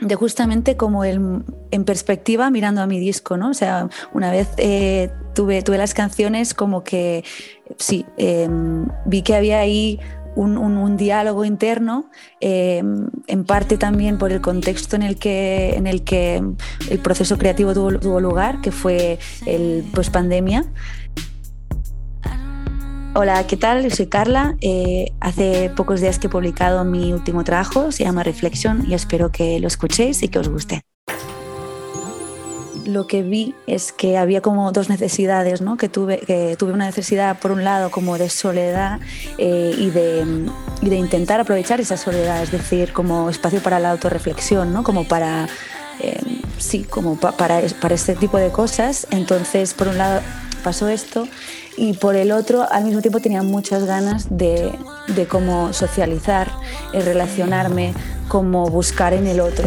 [0.00, 3.50] de justamente como el, en perspectiva mirando a mi disco, ¿no?
[3.50, 7.22] O sea, una vez eh, tuve, tuve las canciones como que,
[7.76, 8.48] sí, eh,
[9.04, 10.00] vi que había ahí
[10.34, 12.10] un, un- diálogo interno,
[12.40, 12.82] eh,
[13.26, 16.42] en parte también por el contexto en el que, en el, que
[16.90, 20.64] el proceso creativo tuvo, lugar, que fue el post-pandemia.
[23.14, 23.90] Hola, ¿qué tal?
[23.92, 24.56] Soy Carla.
[24.60, 29.30] Eh, hace pocos días que he publicado mi último trabajo, se llama Reflection, y espero
[29.30, 30.82] que lo escuchéis y que os guste.
[32.86, 35.76] Lo que vi es que había como dos necesidades, ¿no?
[35.76, 39.00] Que tuve, que tuve una necesidad, por un lado, como de soledad
[39.38, 40.24] eh, y, de,
[40.96, 44.84] intentar aprovechar esa soledad, es decir, como espacio para la autorreflexión, ¿no?
[44.84, 45.48] Como para
[46.00, 46.20] eh,
[46.58, 49.08] sí, como pa- para, para este tipo de cosas.
[49.10, 50.20] Entonces, por un lado
[50.62, 51.26] pasó esto
[51.76, 54.72] y por el otro, al mismo tiempo tenía muchas ganas de,
[55.08, 56.50] de cómo socializar,
[56.92, 57.94] eh, relacionarme,
[58.28, 59.64] como buscar en el otro.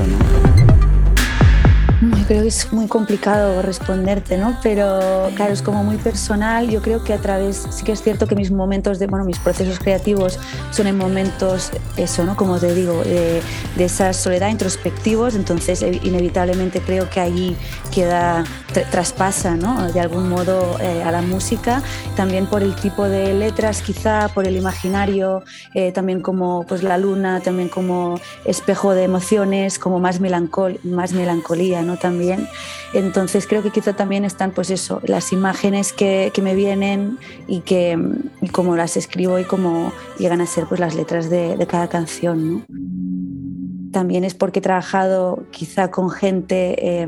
[2.29, 4.55] Creo que es muy complicado responderte, ¿no?
[4.61, 6.69] Pero claro, es como muy personal.
[6.69, 9.39] Yo creo que a través, sí que es cierto que mis momentos de, bueno, mis
[9.39, 10.37] procesos creativos
[10.69, 12.35] son en momentos, eso, ¿no?
[12.35, 13.41] Como te digo, de,
[13.75, 15.33] de esa soledad introspectivos.
[15.33, 17.57] Entonces, inevitablemente creo que allí
[17.91, 18.43] queda,
[18.75, 19.91] tra- traspasa, ¿no?
[19.91, 21.81] De algún modo eh, a la música.
[22.15, 25.43] También por el tipo de letras, quizá, por el imaginario,
[25.73, 31.11] eh, también como pues la luna, también como espejo de emociones, como más, melancol más
[31.13, 31.97] melancolía, ¿no?
[31.97, 32.18] También.
[32.93, 37.17] Entonces creo que quizá también están, pues eso, las imágenes que, que me vienen
[37.47, 37.97] y que
[38.41, 41.87] y cómo las escribo y cómo llegan a ser pues las letras de, de cada
[41.87, 42.63] canción, ¿no?
[43.91, 46.75] También es porque he trabajado quizá con gente...
[47.01, 47.07] eh,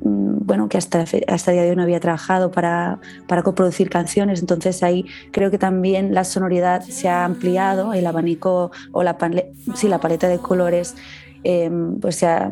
[0.00, 4.40] bueno, que hasta, hasta el día de hoy no había trabajado para, para coproducir canciones,
[4.40, 9.52] entonces ahí creo que también la sonoridad se ha ampliado, el abanico o la, pale-
[9.74, 10.94] sí, la paleta de colores
[11.42, 11.70] eh,
[12.00, 12.50] pues ha-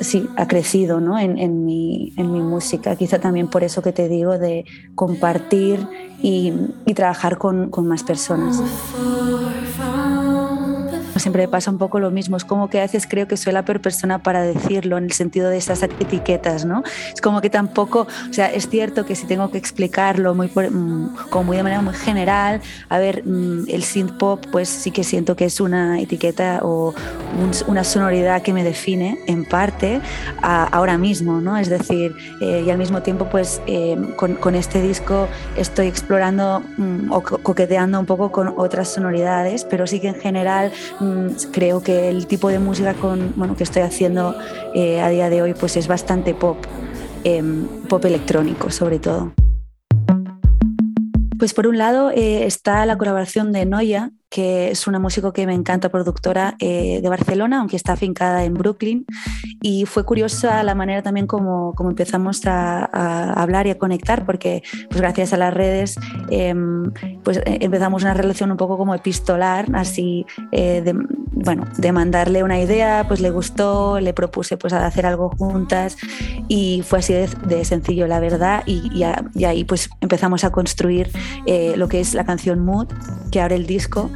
[0.00, 1.18] sí, ha crecido ¿no?
[1.18, 4.64] en, en mi, en mi música, quizá también por eso que te digo de
[4.94, 5.90] compartir
[6.20, 6.52] y,
[6.84, 8.64] y trabajar con, con más personas.
[11.22, 13.52] Siempre me pasa un poco lo mismo, es como que a veces creo que soy
[13.52, 16.82] la peor persona para decirlo en el sentido de esas etiquetas, ¿no?
[17.14, 21.14] Es como que tampoco, o sea, es cierto que si tengo que explicarlo muy mm,
[21.30, 25.04] como muy de manera muy general, a ver, mm, el synth pop pues sí que
[25.04, 26.92] siento que es una etiqueta o
[27.40, 30.00] un- una sonoridad que me define en parte
[30.42, 31.56] a- ahora mismo, ¿no?
[31.56, 36.62] Es decir, eh, y al mismo tiempo pues eh, con, con este disco estoy explorando
[36.78, 41.11] mm, o co- coqueteando un poco con otras sonoridades, pero sí que en general mm,
[41.52, 44.36] creo que el tipo de música con, bueno, que estoy haciendo
[44.74, 46.58] eh, a día de hoy pues es bastante pop,
[47.24, 49.32] em, pop electrónico sobre todo.
[51.38, 55.46] Pues por un lado eh, está la colaboración de Noia, que es una músico que
[55.46, 59.04] me encanta, productora eh, de Barcelona, aunque está afincada en Brooklyn.
[59.60, 64.24] Y fue curiosa la manera también como, como empezamos a, a hablar y a conectar,
[64.24, 65.96] porque pues gracias a las redes
[66.30, 66.90] em,
[67.22, 72.42] pues eh, empezamos una relación un poco como epistolar, así eh, de, bueno, de mandarle
[72.42, 75.96] una idea, pues le gustó, le propuse pues hacer algo juntas
[76.48, 80.44] y fue así de, de sencillo, la verdad, y, y a- y ahí pues empezamos
[80.44, 81.10] a construir
[81.46, 82.88] eh, lo que es la canción Mood,
[83.30, 84.10] que abre el disco,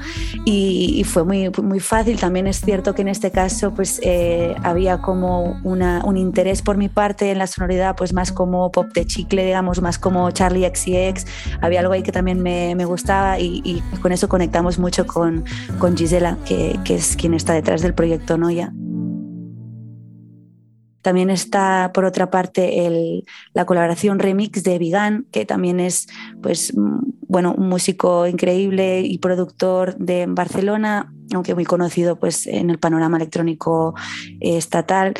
[0.44, 2.18] y, fue muy, muy fácil.
[2.18, 6.76] También es cierto que en este caso pues eh, había como una, un interés por
[6.76, 10.66] mi parte en la sonoridad, pues más como pop de chicle, digamos, más como Charlie
[10.66, 11.26] XCX,
[11.60, 15.44] había algo ahí que también me, me gustaba y, con eso conectamos mucho con,
[15.78, 18.72] con Gisela, que, que es quien está detrás del proyecto Noia.
[21.06, 23.24] También está, por otra parte, el-
[23.54, 26.08] la colaboración remix de Vigan, que también es
[26.42, 32.70] pues, mm, bueno, un músico increíble y productor de Barcelona, aunque muy conocido pues, en
[32.70, 33.94] el panorama electrónico
[34.40, 35.14] eh, estatal.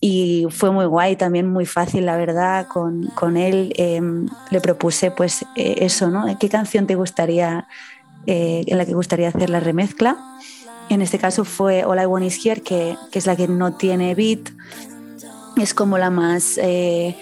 [0.00, 3.72] Y fue muy guay, también muy fácil, la verdad, con, con él.
[3.76, 4.00] eh,
[4.52, 6.26] le propuse pues, eh, eso, ¿no?
[6.38, 7.66] ¿Qué canción te gustaría,
[8.28, 10.18] eh, en la que gustaría hacer la remezcla?
[10.88, 13.72] En este caso fue All I Want Is Here, que, que es la que no
[13.74, 14.50] tiene beat,
[15.56, 17.16] es como la más eh,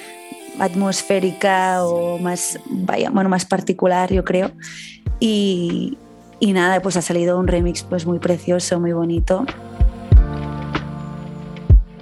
[0.58, 4.50] atmosférica o más, bueno, más particular, yo creo.
[5.18, 5.98] Y,
[6.38, 9.44] y nada, pues ha salido un remix pues muy precioso, muy bonito.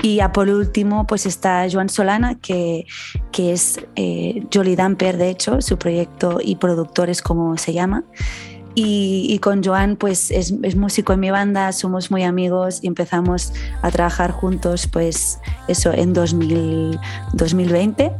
[0.01, 2.87] Y ya por último, pues está Joan Solana, que,
[3.33, 8.05] que es eh, Jolly Damper, de hecho, su proyecto y productor es como se llama.
[8.81, 13.53] Y, con Joan, pues es, músico en mi banda, somos muy amigos y empezamos
[13.83, 16.97] a trabajar juntos, pues eso, en 2000,
[17.33, 18.13] 2020.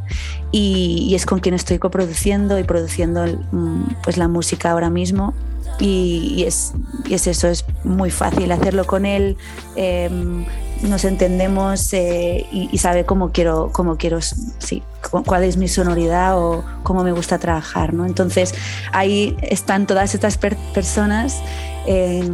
[0.51, 5.33] Y, es con quien estoy coproduciendo y produciendo mm, pues la música ahora mismo.
[5.79, 6.75] Y, y es
[7.09, 9.37] eso, es muy fácil hacerlo con él.
[9.77, 10.45] em,
[10.83, 15.69] nos entendemos eh, y, y sabe cómo quiero, cómo quiero, sí, cu- cuál es mi
[15.69, 18.07] sonoridad o cómo me gusta trabajar, ¿no?
[18.07, 18.55] Entonces
[18.93, 21.41] ahí están todas estas per- personas
[21.87, 22.29] eh,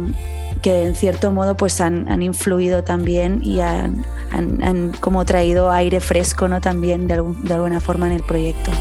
[0.61, 5.71] que en cierto modo pues han, han influido también y han, han- han como traído
[5.71, 6.61] aire fresco, ¿no?
[6.61, 8.71] También de, algún- de alguna forma en el proyecto.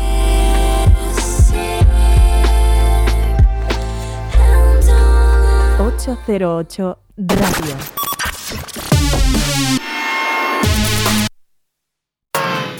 [5.78, 8.03] ...808 Radio.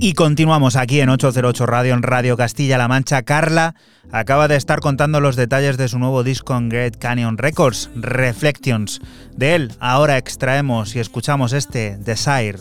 [0.00, 3.22] Y continuamos aquí en 808 Radio, en Radio Castilla-La Mancha.
[3.22, 3.74] Carla
[4.12, 9.00] acaba de estar contando los detalles de su nuevo disco en Great Canyon Records, Reflections.
[9.36, 12.58] De él ahora extraemos y escuchamos este Desire.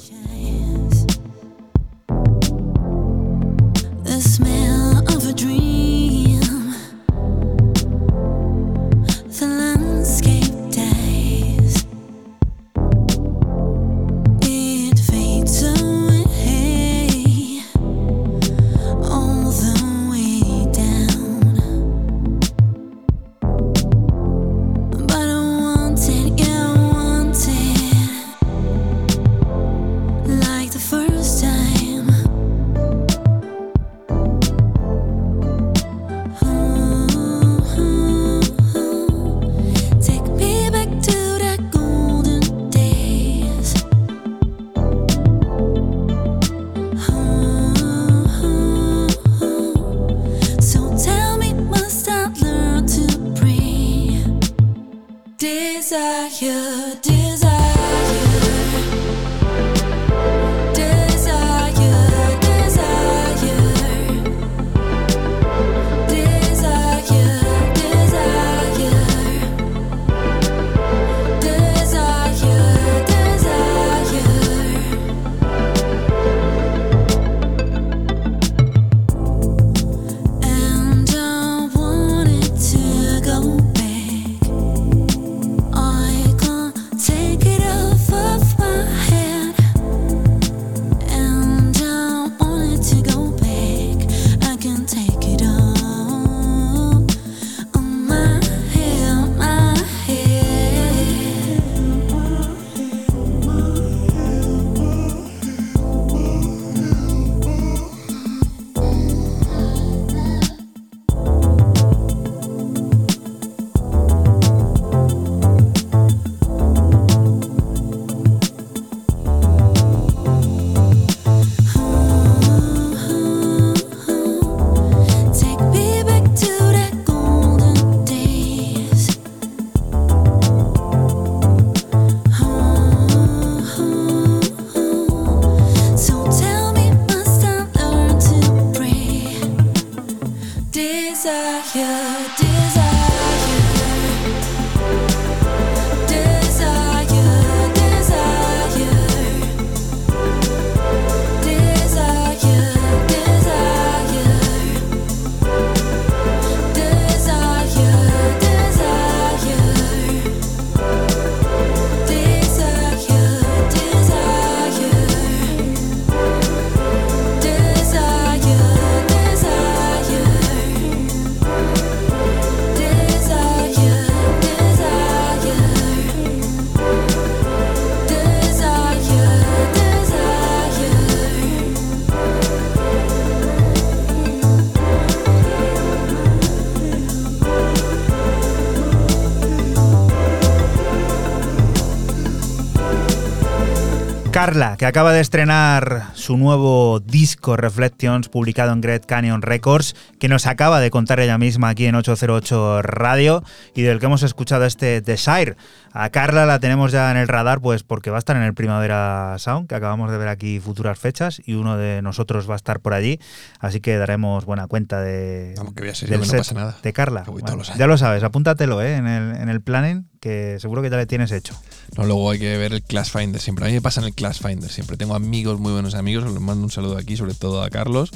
[194.78, 200.46] Que acaba de estrenar su nuevo disco Reflections, publicado en Great Canyon Records, que nos
[200.46, 205.00] acaba de contar ella misma aquí en 808 Radio y del que hemos escuchado este
[205.00, 205.56] Desire.
[205.94, 208.54] A Carla la tenemos ya en el radar, pues porque va a estar en el
[208.54, 212.58] Primavera Sound, que acabamos de ver aquí futuras fechas, y uno de nosotros va a
[212.58, 213.20] estar por allí,
[213.60, 216.32] así que daremos buena cuenta de, Vamos, que voy a ser del yo, que no
[216.32, 216.78] set pasa nada.
[216.84, 217.24] de Carla.
[217.26, 218.98] Bueno, ya lo sabes, apúntatelo ¿eh?
[218.98, 221.60] en, el, en el planning, que seguro que ya le tienes hecho.
[221.96, 223.66] No, luego hay que ver el Class Finder siempre.
[223.66, 224.98] A mí me pasa en el Class Finder siempre.
[224.98, 228.12] Tengo amigos, muy buenos amigos, les mando un saludo aquí, sobre todo a Carlos,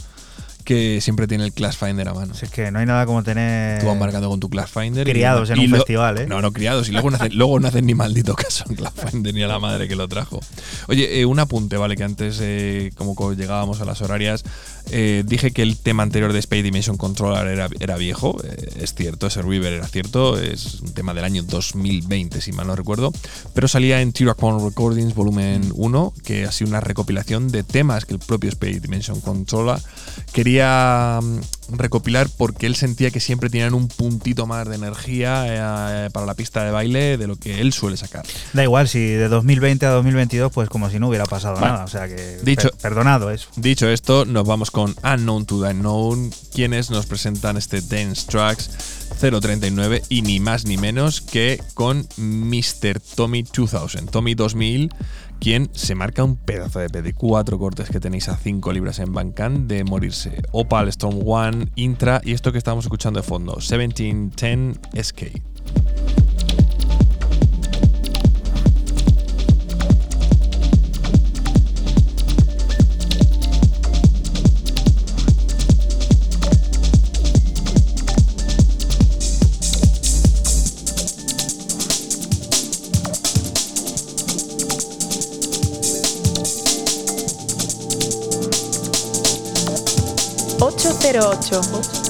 [0.64, 2.34] que siempre tiene el Class Finder a mano.
[2.34, 5.08] Si es que no hay nada como tener Tú vas marcando con tu Class Finder.
[5.08, 6.28] y- criados en y un lo- festival, ¿eh?
[6.28, 6.90] No, no, criados.
[6.90, 9.48] Y luego no hacen, luego no hacen ni maldito caso en Class Finder ni a
[9.48, 10.40] la madre que lo trajo.
[10.88, 11.96] Oye, eh, un apunte, ¿vale?
[11.96, 14.44] Que antes, eh, como co- llegábamos a las horarias,
[14.92, 18.38] eh, dije que el tema anterior de Space Dimension Controller era, era viejo.
[18.80, 20.38] Es cierto, ese River era cierto.
[20.40, 23.12] Es un tema del año 2020, si mal no recuerdo.
[23.54, 28.14] Pero salía en Tyracon Recordings Volumen 1, que ha sido una recopilación de temas que
[28.14, 29.80] el propio Space Dimension Controller
[30.34, 36.10] quería mm, recopilar porque él sentía que siempre tenían un puntito más de energía eh,
[36.12, 38.26] para la pista de baile de lo que él suele sacar.
[38.54, 41.84] Da igual, si de 2020 a 2022, pues como si no hubiera pasado nada.
[41.84, 42.40] O sea que.
[42.44, 43.48] dicho- per- perdonado eso.
[43.56, 48.70] Dicho esto, nos vamos con Unknown to the Unknown, quienes nos presentan este Dance Tracks
[49.20, 53.00] 039 y ni más ni menos que con Mr.
[53.16, 54.90] Tommy 2000, Tommy 2000,
[55.42, 59.00] quien se marca un pedazo de EP de cuatro cortes que tenéis a 5 libras
[59.00, 60.44] en Bandcamp de morirse.
[60.52, 66.21] Opal, Storm One, Intra y esto que estamos escuchando de fondo, 1710 SK.
[91.14, 92.01] 808.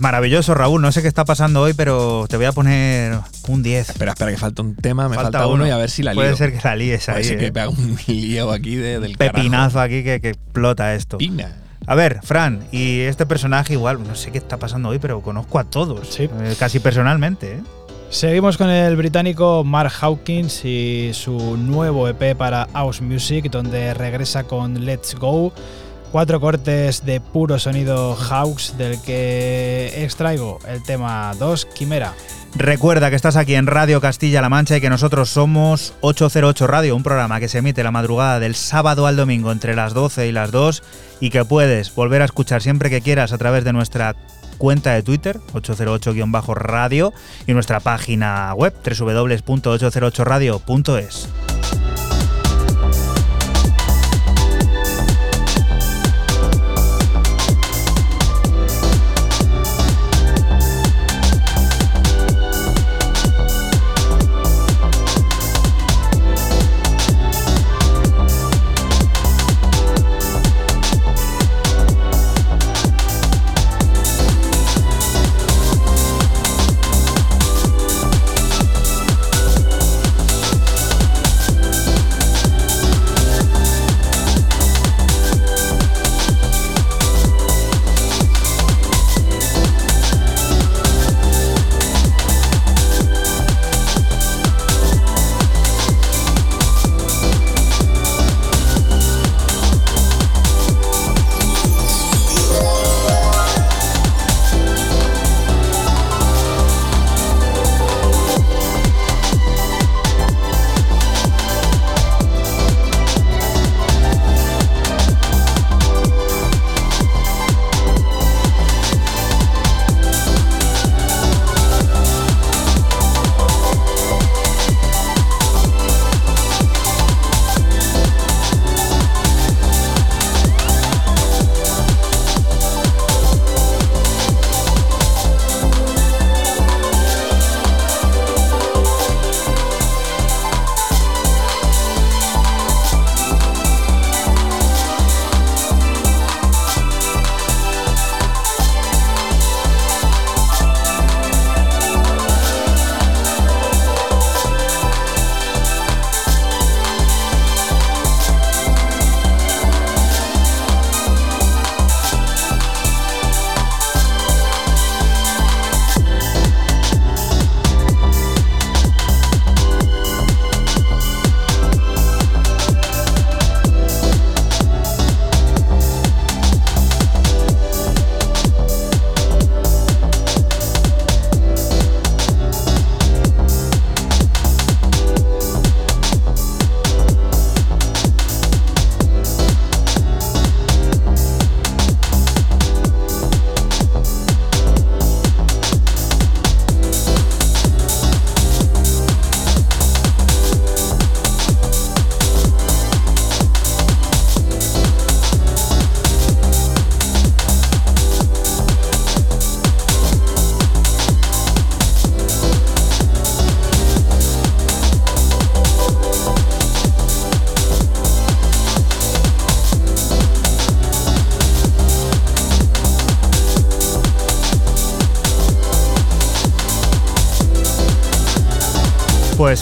[0.00, 0.80] Pues maravilloso, Raúl.
[0.80, 3.18] No sé qué está pasando hoy, pero te voy a poner
[3.48, 3.90] un 10.
[3.90, 6.22] Espera, espera, que falta un tema, me falta, uno, y a ver si la lío.
[6.22, 7.24] Puede ser que la líes Puede ahí.
[7.24, 7.40] ser eh.
[7.40, 11.18] que pega un lío aquí de- del Pepinazo aquí que, que explota esto.
[11.18, 11.54] Pina.
[11.86, 15.58] A ver, Fran, y este personaje igual, no sé qué está pasando hoy, pero conozco
[15.58, 16.18] a todos.
[16.18, 17.56] eh, casi personalmente.
[17.56, 17.60] ¿eh?
[18.08, 24.44] Seguimos con el británico Mark Hawkins y su nuevo EP para House Music, donde regresa
[24.44, 25.52] con Let's Go.
[26.12, 32.14] Cuatro cortes de puro sonido house, del que extraigo el tema 2, Quimera.
[32.56, 37.04] Recuerda que estás aquí en Radio Castilla-La Mancha y que nosotros somos 808 Radio, un
[37.04, 40.50] programa que se emite la madrugada del sábado al domingo entre las 12 y las
[40.50, 40.82] 2
[41.20, 44.16] y que puedes volver a escuchar siempre que quieras a través de nuestra
[44.58, 47.12] cuenta de Twitter, 808-radio,
[47.46, 51.28] y nuestra página web, www.808radio.es.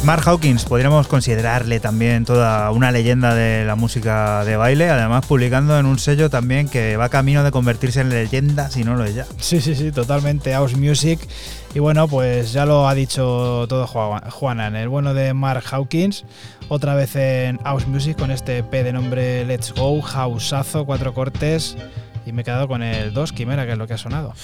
[0.08, 5.78] Mark Hawkins, podríamos considerarle también toda una leyenda de la música de baile, además publicando
[5.78, 9.14] en un sello también que va camino de convertirse en leyenda, si no lo es
[9.14, 9.26] ya.
[9.38, 11.20] Sí, sí, sí, totalmente House Music.
[11.74, 15.64] Y bueno, pues ya lo ha dicho todo Juan- Juana, en el bueno de Mark
[15.70, 16.24] Hawkins,
[16.70, 21.76] otra vez en House Music con este P de nombre Let's Go, Houseazo, cuatro cortes.
[22.24, 24.34] Y me he quedado con el 2, Quimera, que es lo que ha sonado.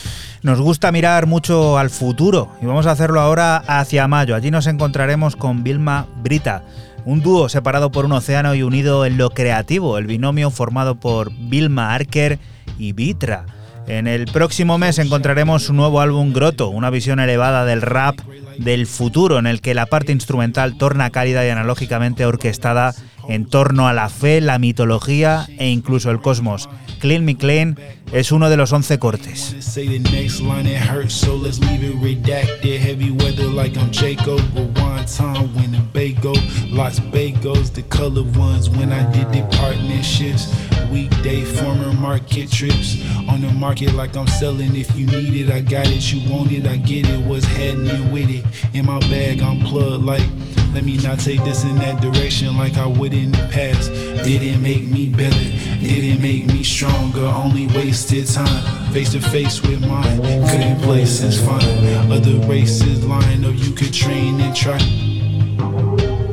[0.45, 4.37] Nos gusta mirar mucho al futuro y vamos a hacerlo ahora hacia mayo.
[4.37, 6.63] Allí nos encontraremos con Vilma Brita,
[7.07, 11.33] un dúo separado por un océano y unido en lo creativo, el binomio formado por
[11.33, 12.39] Vilma Arker
[12.79, 13.47] y Vitra.
[13.87, 18.19] En el próximo mes encontraremos su nuevo álbum Grotto, una visión elevada del rap
[18.59, 22.95] del futuro en el que la parte instrumental torna cálida y analógicamente orquestada
[23.29, 26.69] en torno a la fe, la mitología e incluso el cosmos.
[27.01, 27.79] Clean Me Clean
[28.13, 29.55] es uno de los 11 cortes.
[40.95, 44.77] Weekday former market trips on the market like I'm selling.
[44.77, 46.13] If you need it, I got it.
[46.13, 47.21] You want it, I get it.
[47.27, 48.45] What's happening with it?
[48.75, 50.64] In my bag, I'm plugged like.
[50.75, 53.93] Let me not take this in that direction like I would in the past.
[54.25, 55.45] Didn't make me better,
[55.79, 58.93] didn't make me stronger, only wasted time.
[58.93, 62.11] Face to face with mine, couldn't play since fine.
[62.11, 64.81] Other races line up, you could train and try.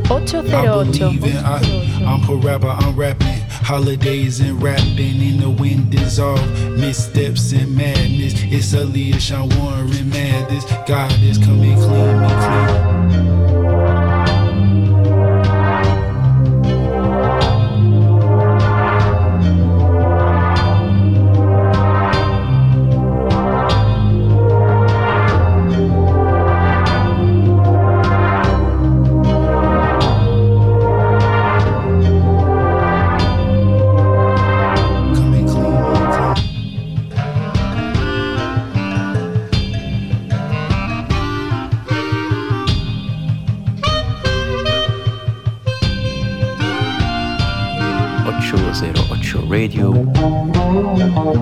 [0.09, 0.91] I 808.
[0.91, 1.61] believe in I,
[2.03, 3.41] I'm a rapper, I'm rapping.
[3.49, 6.51] Holidays and rapping in the wind dissolve.
[6.79, 8.33] Missteps and madness.
[8.35, 10.65] It's a Aaliyah, Sean Warren, madness.
[10.87, 13.30] God is coming clean, me clean.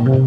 [0.09, 0.23] Close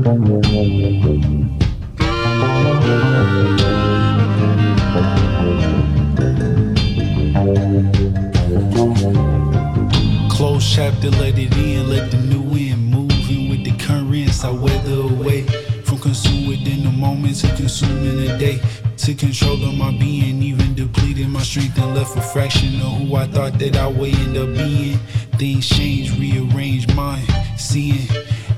[10.72, 14.44] chapter, let it in, let the new wind moving with the currents.
[14.44, 15.42] I weather away
[15.82, 18.60] from consumed within the moment to consuming the day.
[18.98, 23.16] To control of my being, even depleted my strength and left a fraction of who
[23.16, 24.98] I thought that I would end up being.
[25.38, 27.26] Things change, rearrange mine,
[27.56, 28.06] seeing.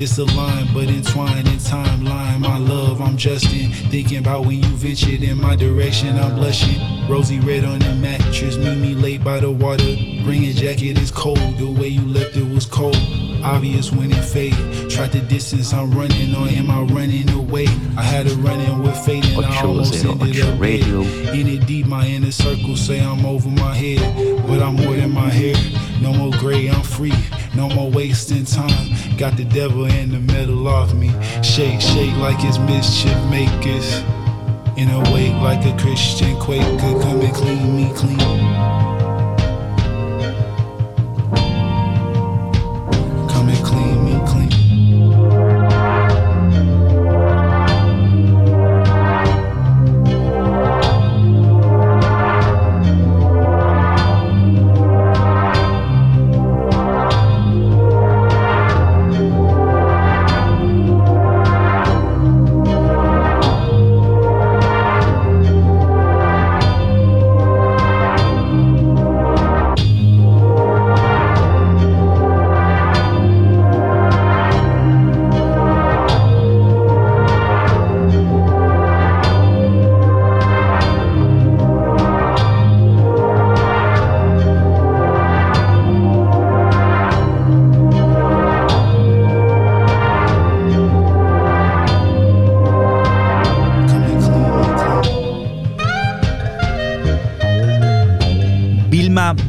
[0.00, 2.40] It's a line, but entwined in timeline.
[2.40, 3.70] My love, I'm Justin.
[3.90, 7.08] Thinking about when you ventured in my direction, I'm blushing.
[7.08, 9.94] Rosy red on the mattress, meet me late by the water.
[10.24, 11.38] Bring a jacket, it's cold.
[11.58, 12.96] The way you left it was cold.
[13.44, 14.90] Obvious when it faded.
[14.90, 17.66] Tried the distance I'm running or am I running away?
[17.96, 21.02] I had a run in with fate and I almost ended up Radio.
[21.02, 25.12] In it deep, my inner circle say I'm over my head, but I'm more than
[25.12, 25.54] my hair.
[26.00, 27.12] No more gray, I'm free.
[27.56, 29.16] No more wasting time.
[29.16, 31.08] Got the devil in the middle of me.
[31.42, 34.02] Shake, shake like it's mischief makers.
[34.76, 37.00] In a wake like a Christian Quaker.
[37.00, 38.83] Come and clean me clean.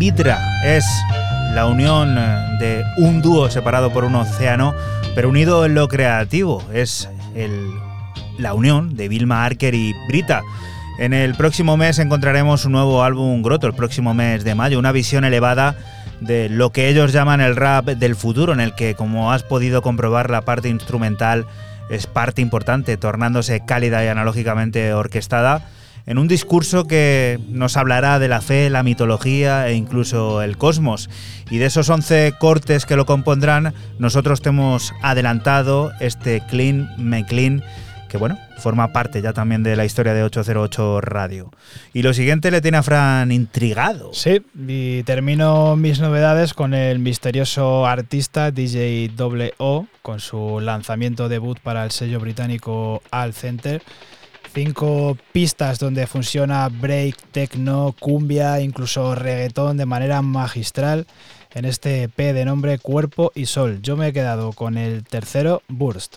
[0.06, 0.86] Vidra es
[1.56, 4.76] la unión eh, de un dúo separado por un océano,
[5.16, 6.64] pero unido en lo creativo.
[6.72, 7.72] Es el-
[8.38, 10.44] la unión de Vilma Arker y Brita.
[11.00, 14.92] En el próximo mes encontraremos un nuevo álbum Groto, el próximo mes de mayo, una
[14.92, 15.76] visión elevada
[16.22, 19.82] de lo que ellos llaman el rap del futuro, en el que, como has podido
[19.82, 21.48] comprobar, la parte instrumental
[21.90, 25.64] es parte importante, tornándose cálida y analógicamente orquestada
[26.06, 31.10] en un discurso que nos hablará de la fe, la mitología e incluso el cosmos.
[31.50, 37.64] Y de esos 11 cortes que lo compondrán, nosotros te hemos adelantado este Clean McLean,
[38.10, 41.52] que bueno, forma parte ya también de la historia de 808 Radio.
[41.94, 44.14] Y lo siguiente le tiene a Fran intrigado.
[44.14, 49.12] Sí, y termino mis novedades con el misterioso artista DJ
[49.58, 53.82] O con su lanzamiento debut para el sello británico Al Center.
[54.56, 61.08] Cinco pistas donde funciona break, techno, cumbia, incluso reggaetón de manera magistral
[61.54, 63.82] en este EP de nombre Cuerpo y Sol.
[63.82, 66.16] Yo me he quedado con el tercero, Burst.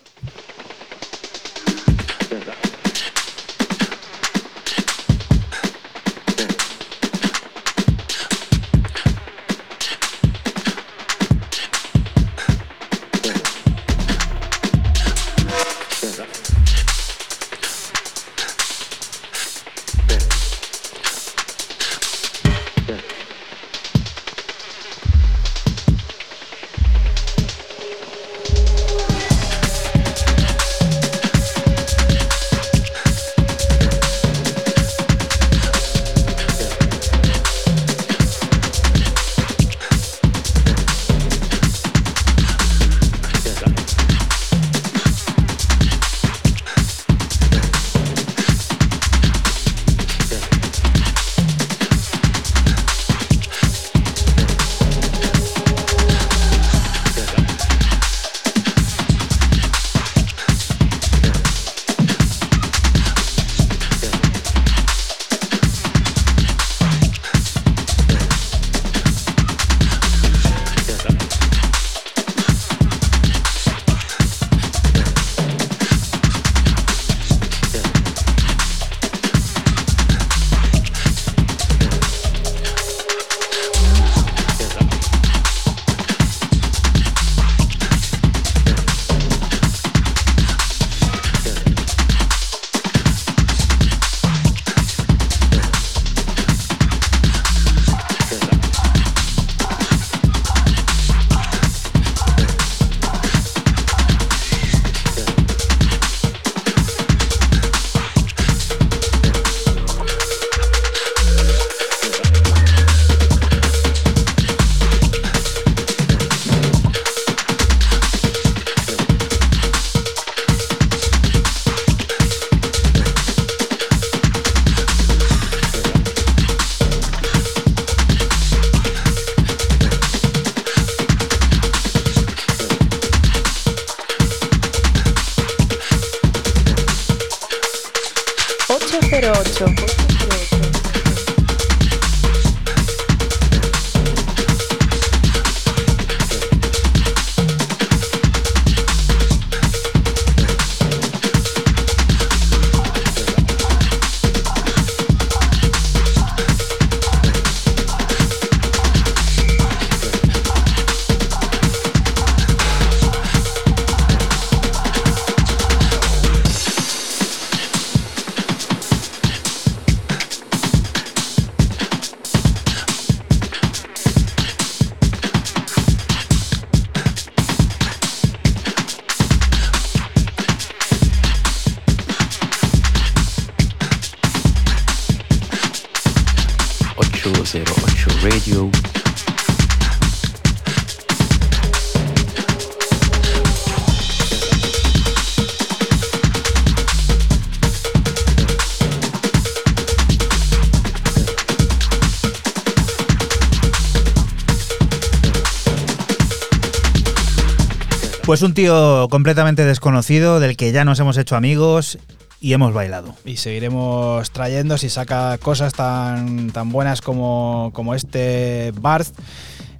[208.38, 211.98] Pues un tío completamente desconocido, del que ya nos hemos hecho amigos
[212.40, 213.16] y hemos bailado.
[213.24, 219.08] Y seguiremos trayendo si saca cosas tan, tan buenas como, como este Barth.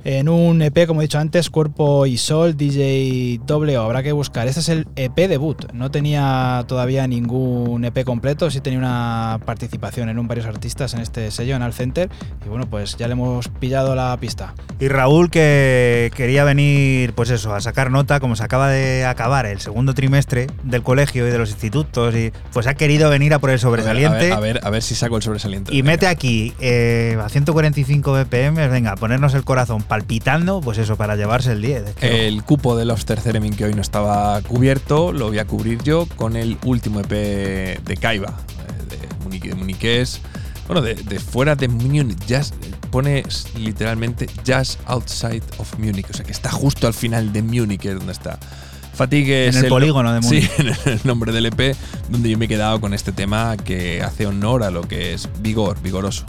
[0.02, 4.48] En un EP, como he dicho antes, Cuerpo y Sol, DJ W, habrá que buscar.
[4.48, 5.72] Este es el EP debut.
[5.72, 11.00] No tenía todavía ningún EP completo, sí tenía una participación en un varios artistas en
[11.00, 12.10] este sello, en Al Center.
[12.44, 14.52] Y bueno, pues ya le hemos pillado la pista.
[14.80, 19.44] Y Raúl que quería venir, pues eso, a sacar nota, como se acaba de acabar
[19.44, 23.40] el segundo trimestre del colegio y de los institutos, y pues ha querido venir a
[23.40, 24.16] por el sobresaliente.
[24.16, 25.74] A ver, a ver, a ver si saco el sobresaliente.
[25.74, 31.16] Y mete aquí eh, a 145 BPM, venga, ponernos el corazón palpitando, pues eso, para
[31.16, 31.82] llevarse el 10.
[31.88, 35.44] Es que- El cupo de los Terceremin que hoy no estaba cubierto lo voy a
[35.44, 37.10] cubrir yo con el último EP
[37.84, 38.96] de Kaiba, eh,
[39.40, 40.20] de, Muniqués.
[40.68, 42.52] Bueno, de, de fuera de Múnich, jazz,
[42.88, 43.22] pone
[43.56, 47.94] literalmente Jazz Outside of Munich, o sea que está justo al final de Múnich, es
[47.94, 48.38] donde está.
[48.94, 50.50] Fatigue En es el polígono de Múnich.
[50.50, 51.76] Sí, en el nombre del EP,
[52.08, 55.28] donde yo me he quedado con este tema que hace honor a lo que es
[55.40, 56.24] vigor, vigoroso.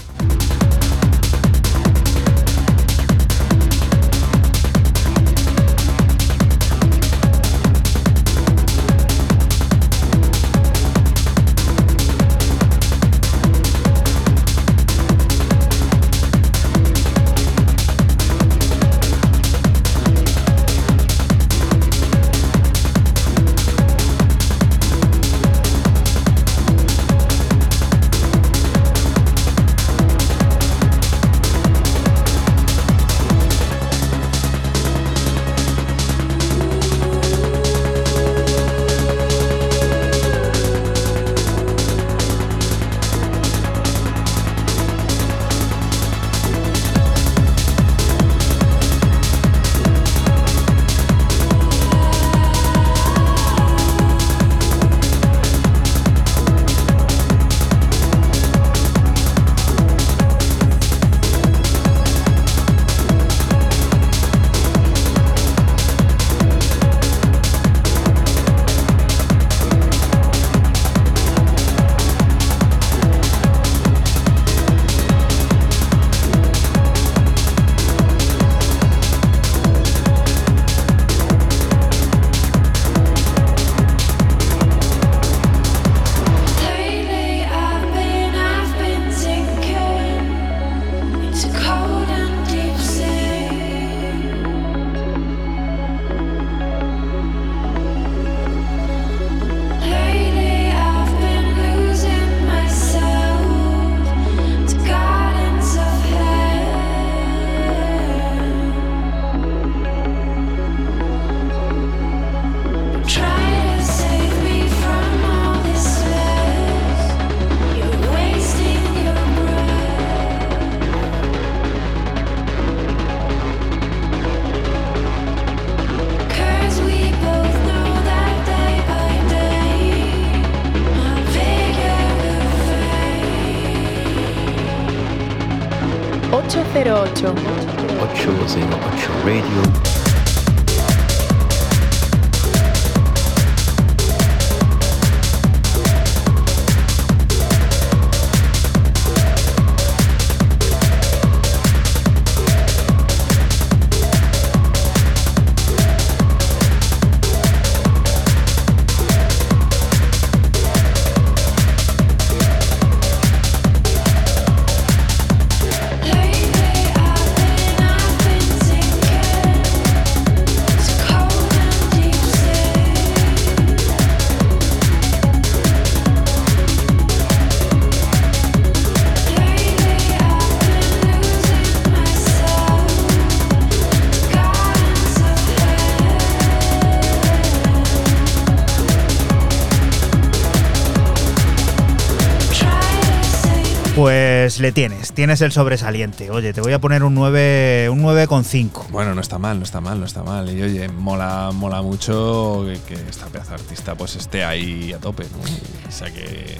[194.60, 196.32] Pues le tienes, tienes el sobresaliente.
[196.32, 198.90] Oye, te voy a poner un 9, un 9,5.
[198.90, 200.50] Bueno, no está mal, no está mal, no está mal.
[200.54, 204.98] Y oye, mola, mola mucho que, que esta pedazo de artista pues esté ahí a
[205.00, 205.48] tope, ¿no?
[205.88, 206.58] Y saque,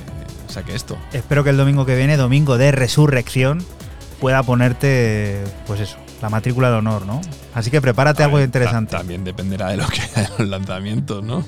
[0.48, 0.98] saque esto.
[1.12, 3.66] Espero que el domingo que viene, domingo de resurrección,
[4.22, 7.20] pueda ponerte, pues eso, la matrícula de honor, ¿no?
[7.54, 8.92] Así que prepárate algo interesante.
[8.92, 11.44] ta- También dependerá de lo que hagan los lanzamientos, ¿no?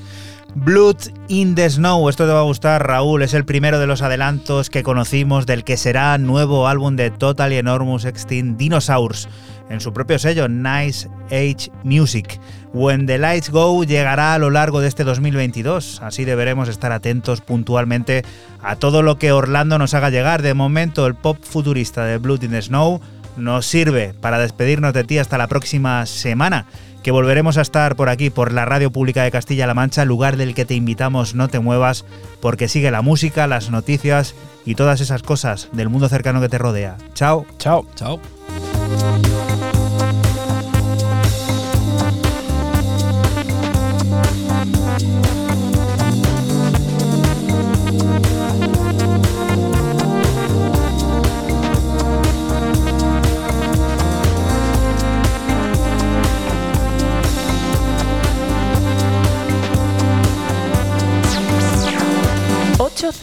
[0.54, 0.98] Blood
[1.30, 4.70] in the Snow, esto te va a gustar Raúl, es el primero de los adelantos
[4.70, 9.30] que conocimos del que será nuevo álbum de Total Enormous Extinct Dinosaurs
[9.70, 12.38] en su propio sello Nice Age Music.
[12.74, 17.40] When the Lights Go llegará a lo largo de este 2022, así deberemos estar atentos
[17.40, 18.26] puntualmente
[18.62, 20.42] a todo lo que Orlando nos haga llegar.
[20.42, 23.00] De momento el pop futurista de Blood in the Snow
[23.38, 26.66] nos sirve para despedirnos de ti hasta la próxima semana
[27.04, 30.54] que volveremos a estar por aquí, por la Radio Pública de Castilla-La Mancha, lugar del
[30.54, 32.06] que te invitamos no te muevas,
[32.40, 36.58] porque sigue la música, las noticias y todas esas cosas del mundo cercano que te
[36.58, 36.98] rodea.
[37.14, 37.46] Chao.
[37.58, 37.86] Chao.
[37.96, 38.20] Chao.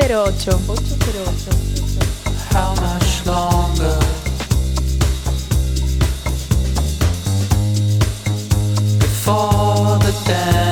[0.08, 0.48] per 8.
[0.66, 1.48] 8 per 8.
[2.50, 3.98] How much longer?
[8.98, 10.67] Before the dance.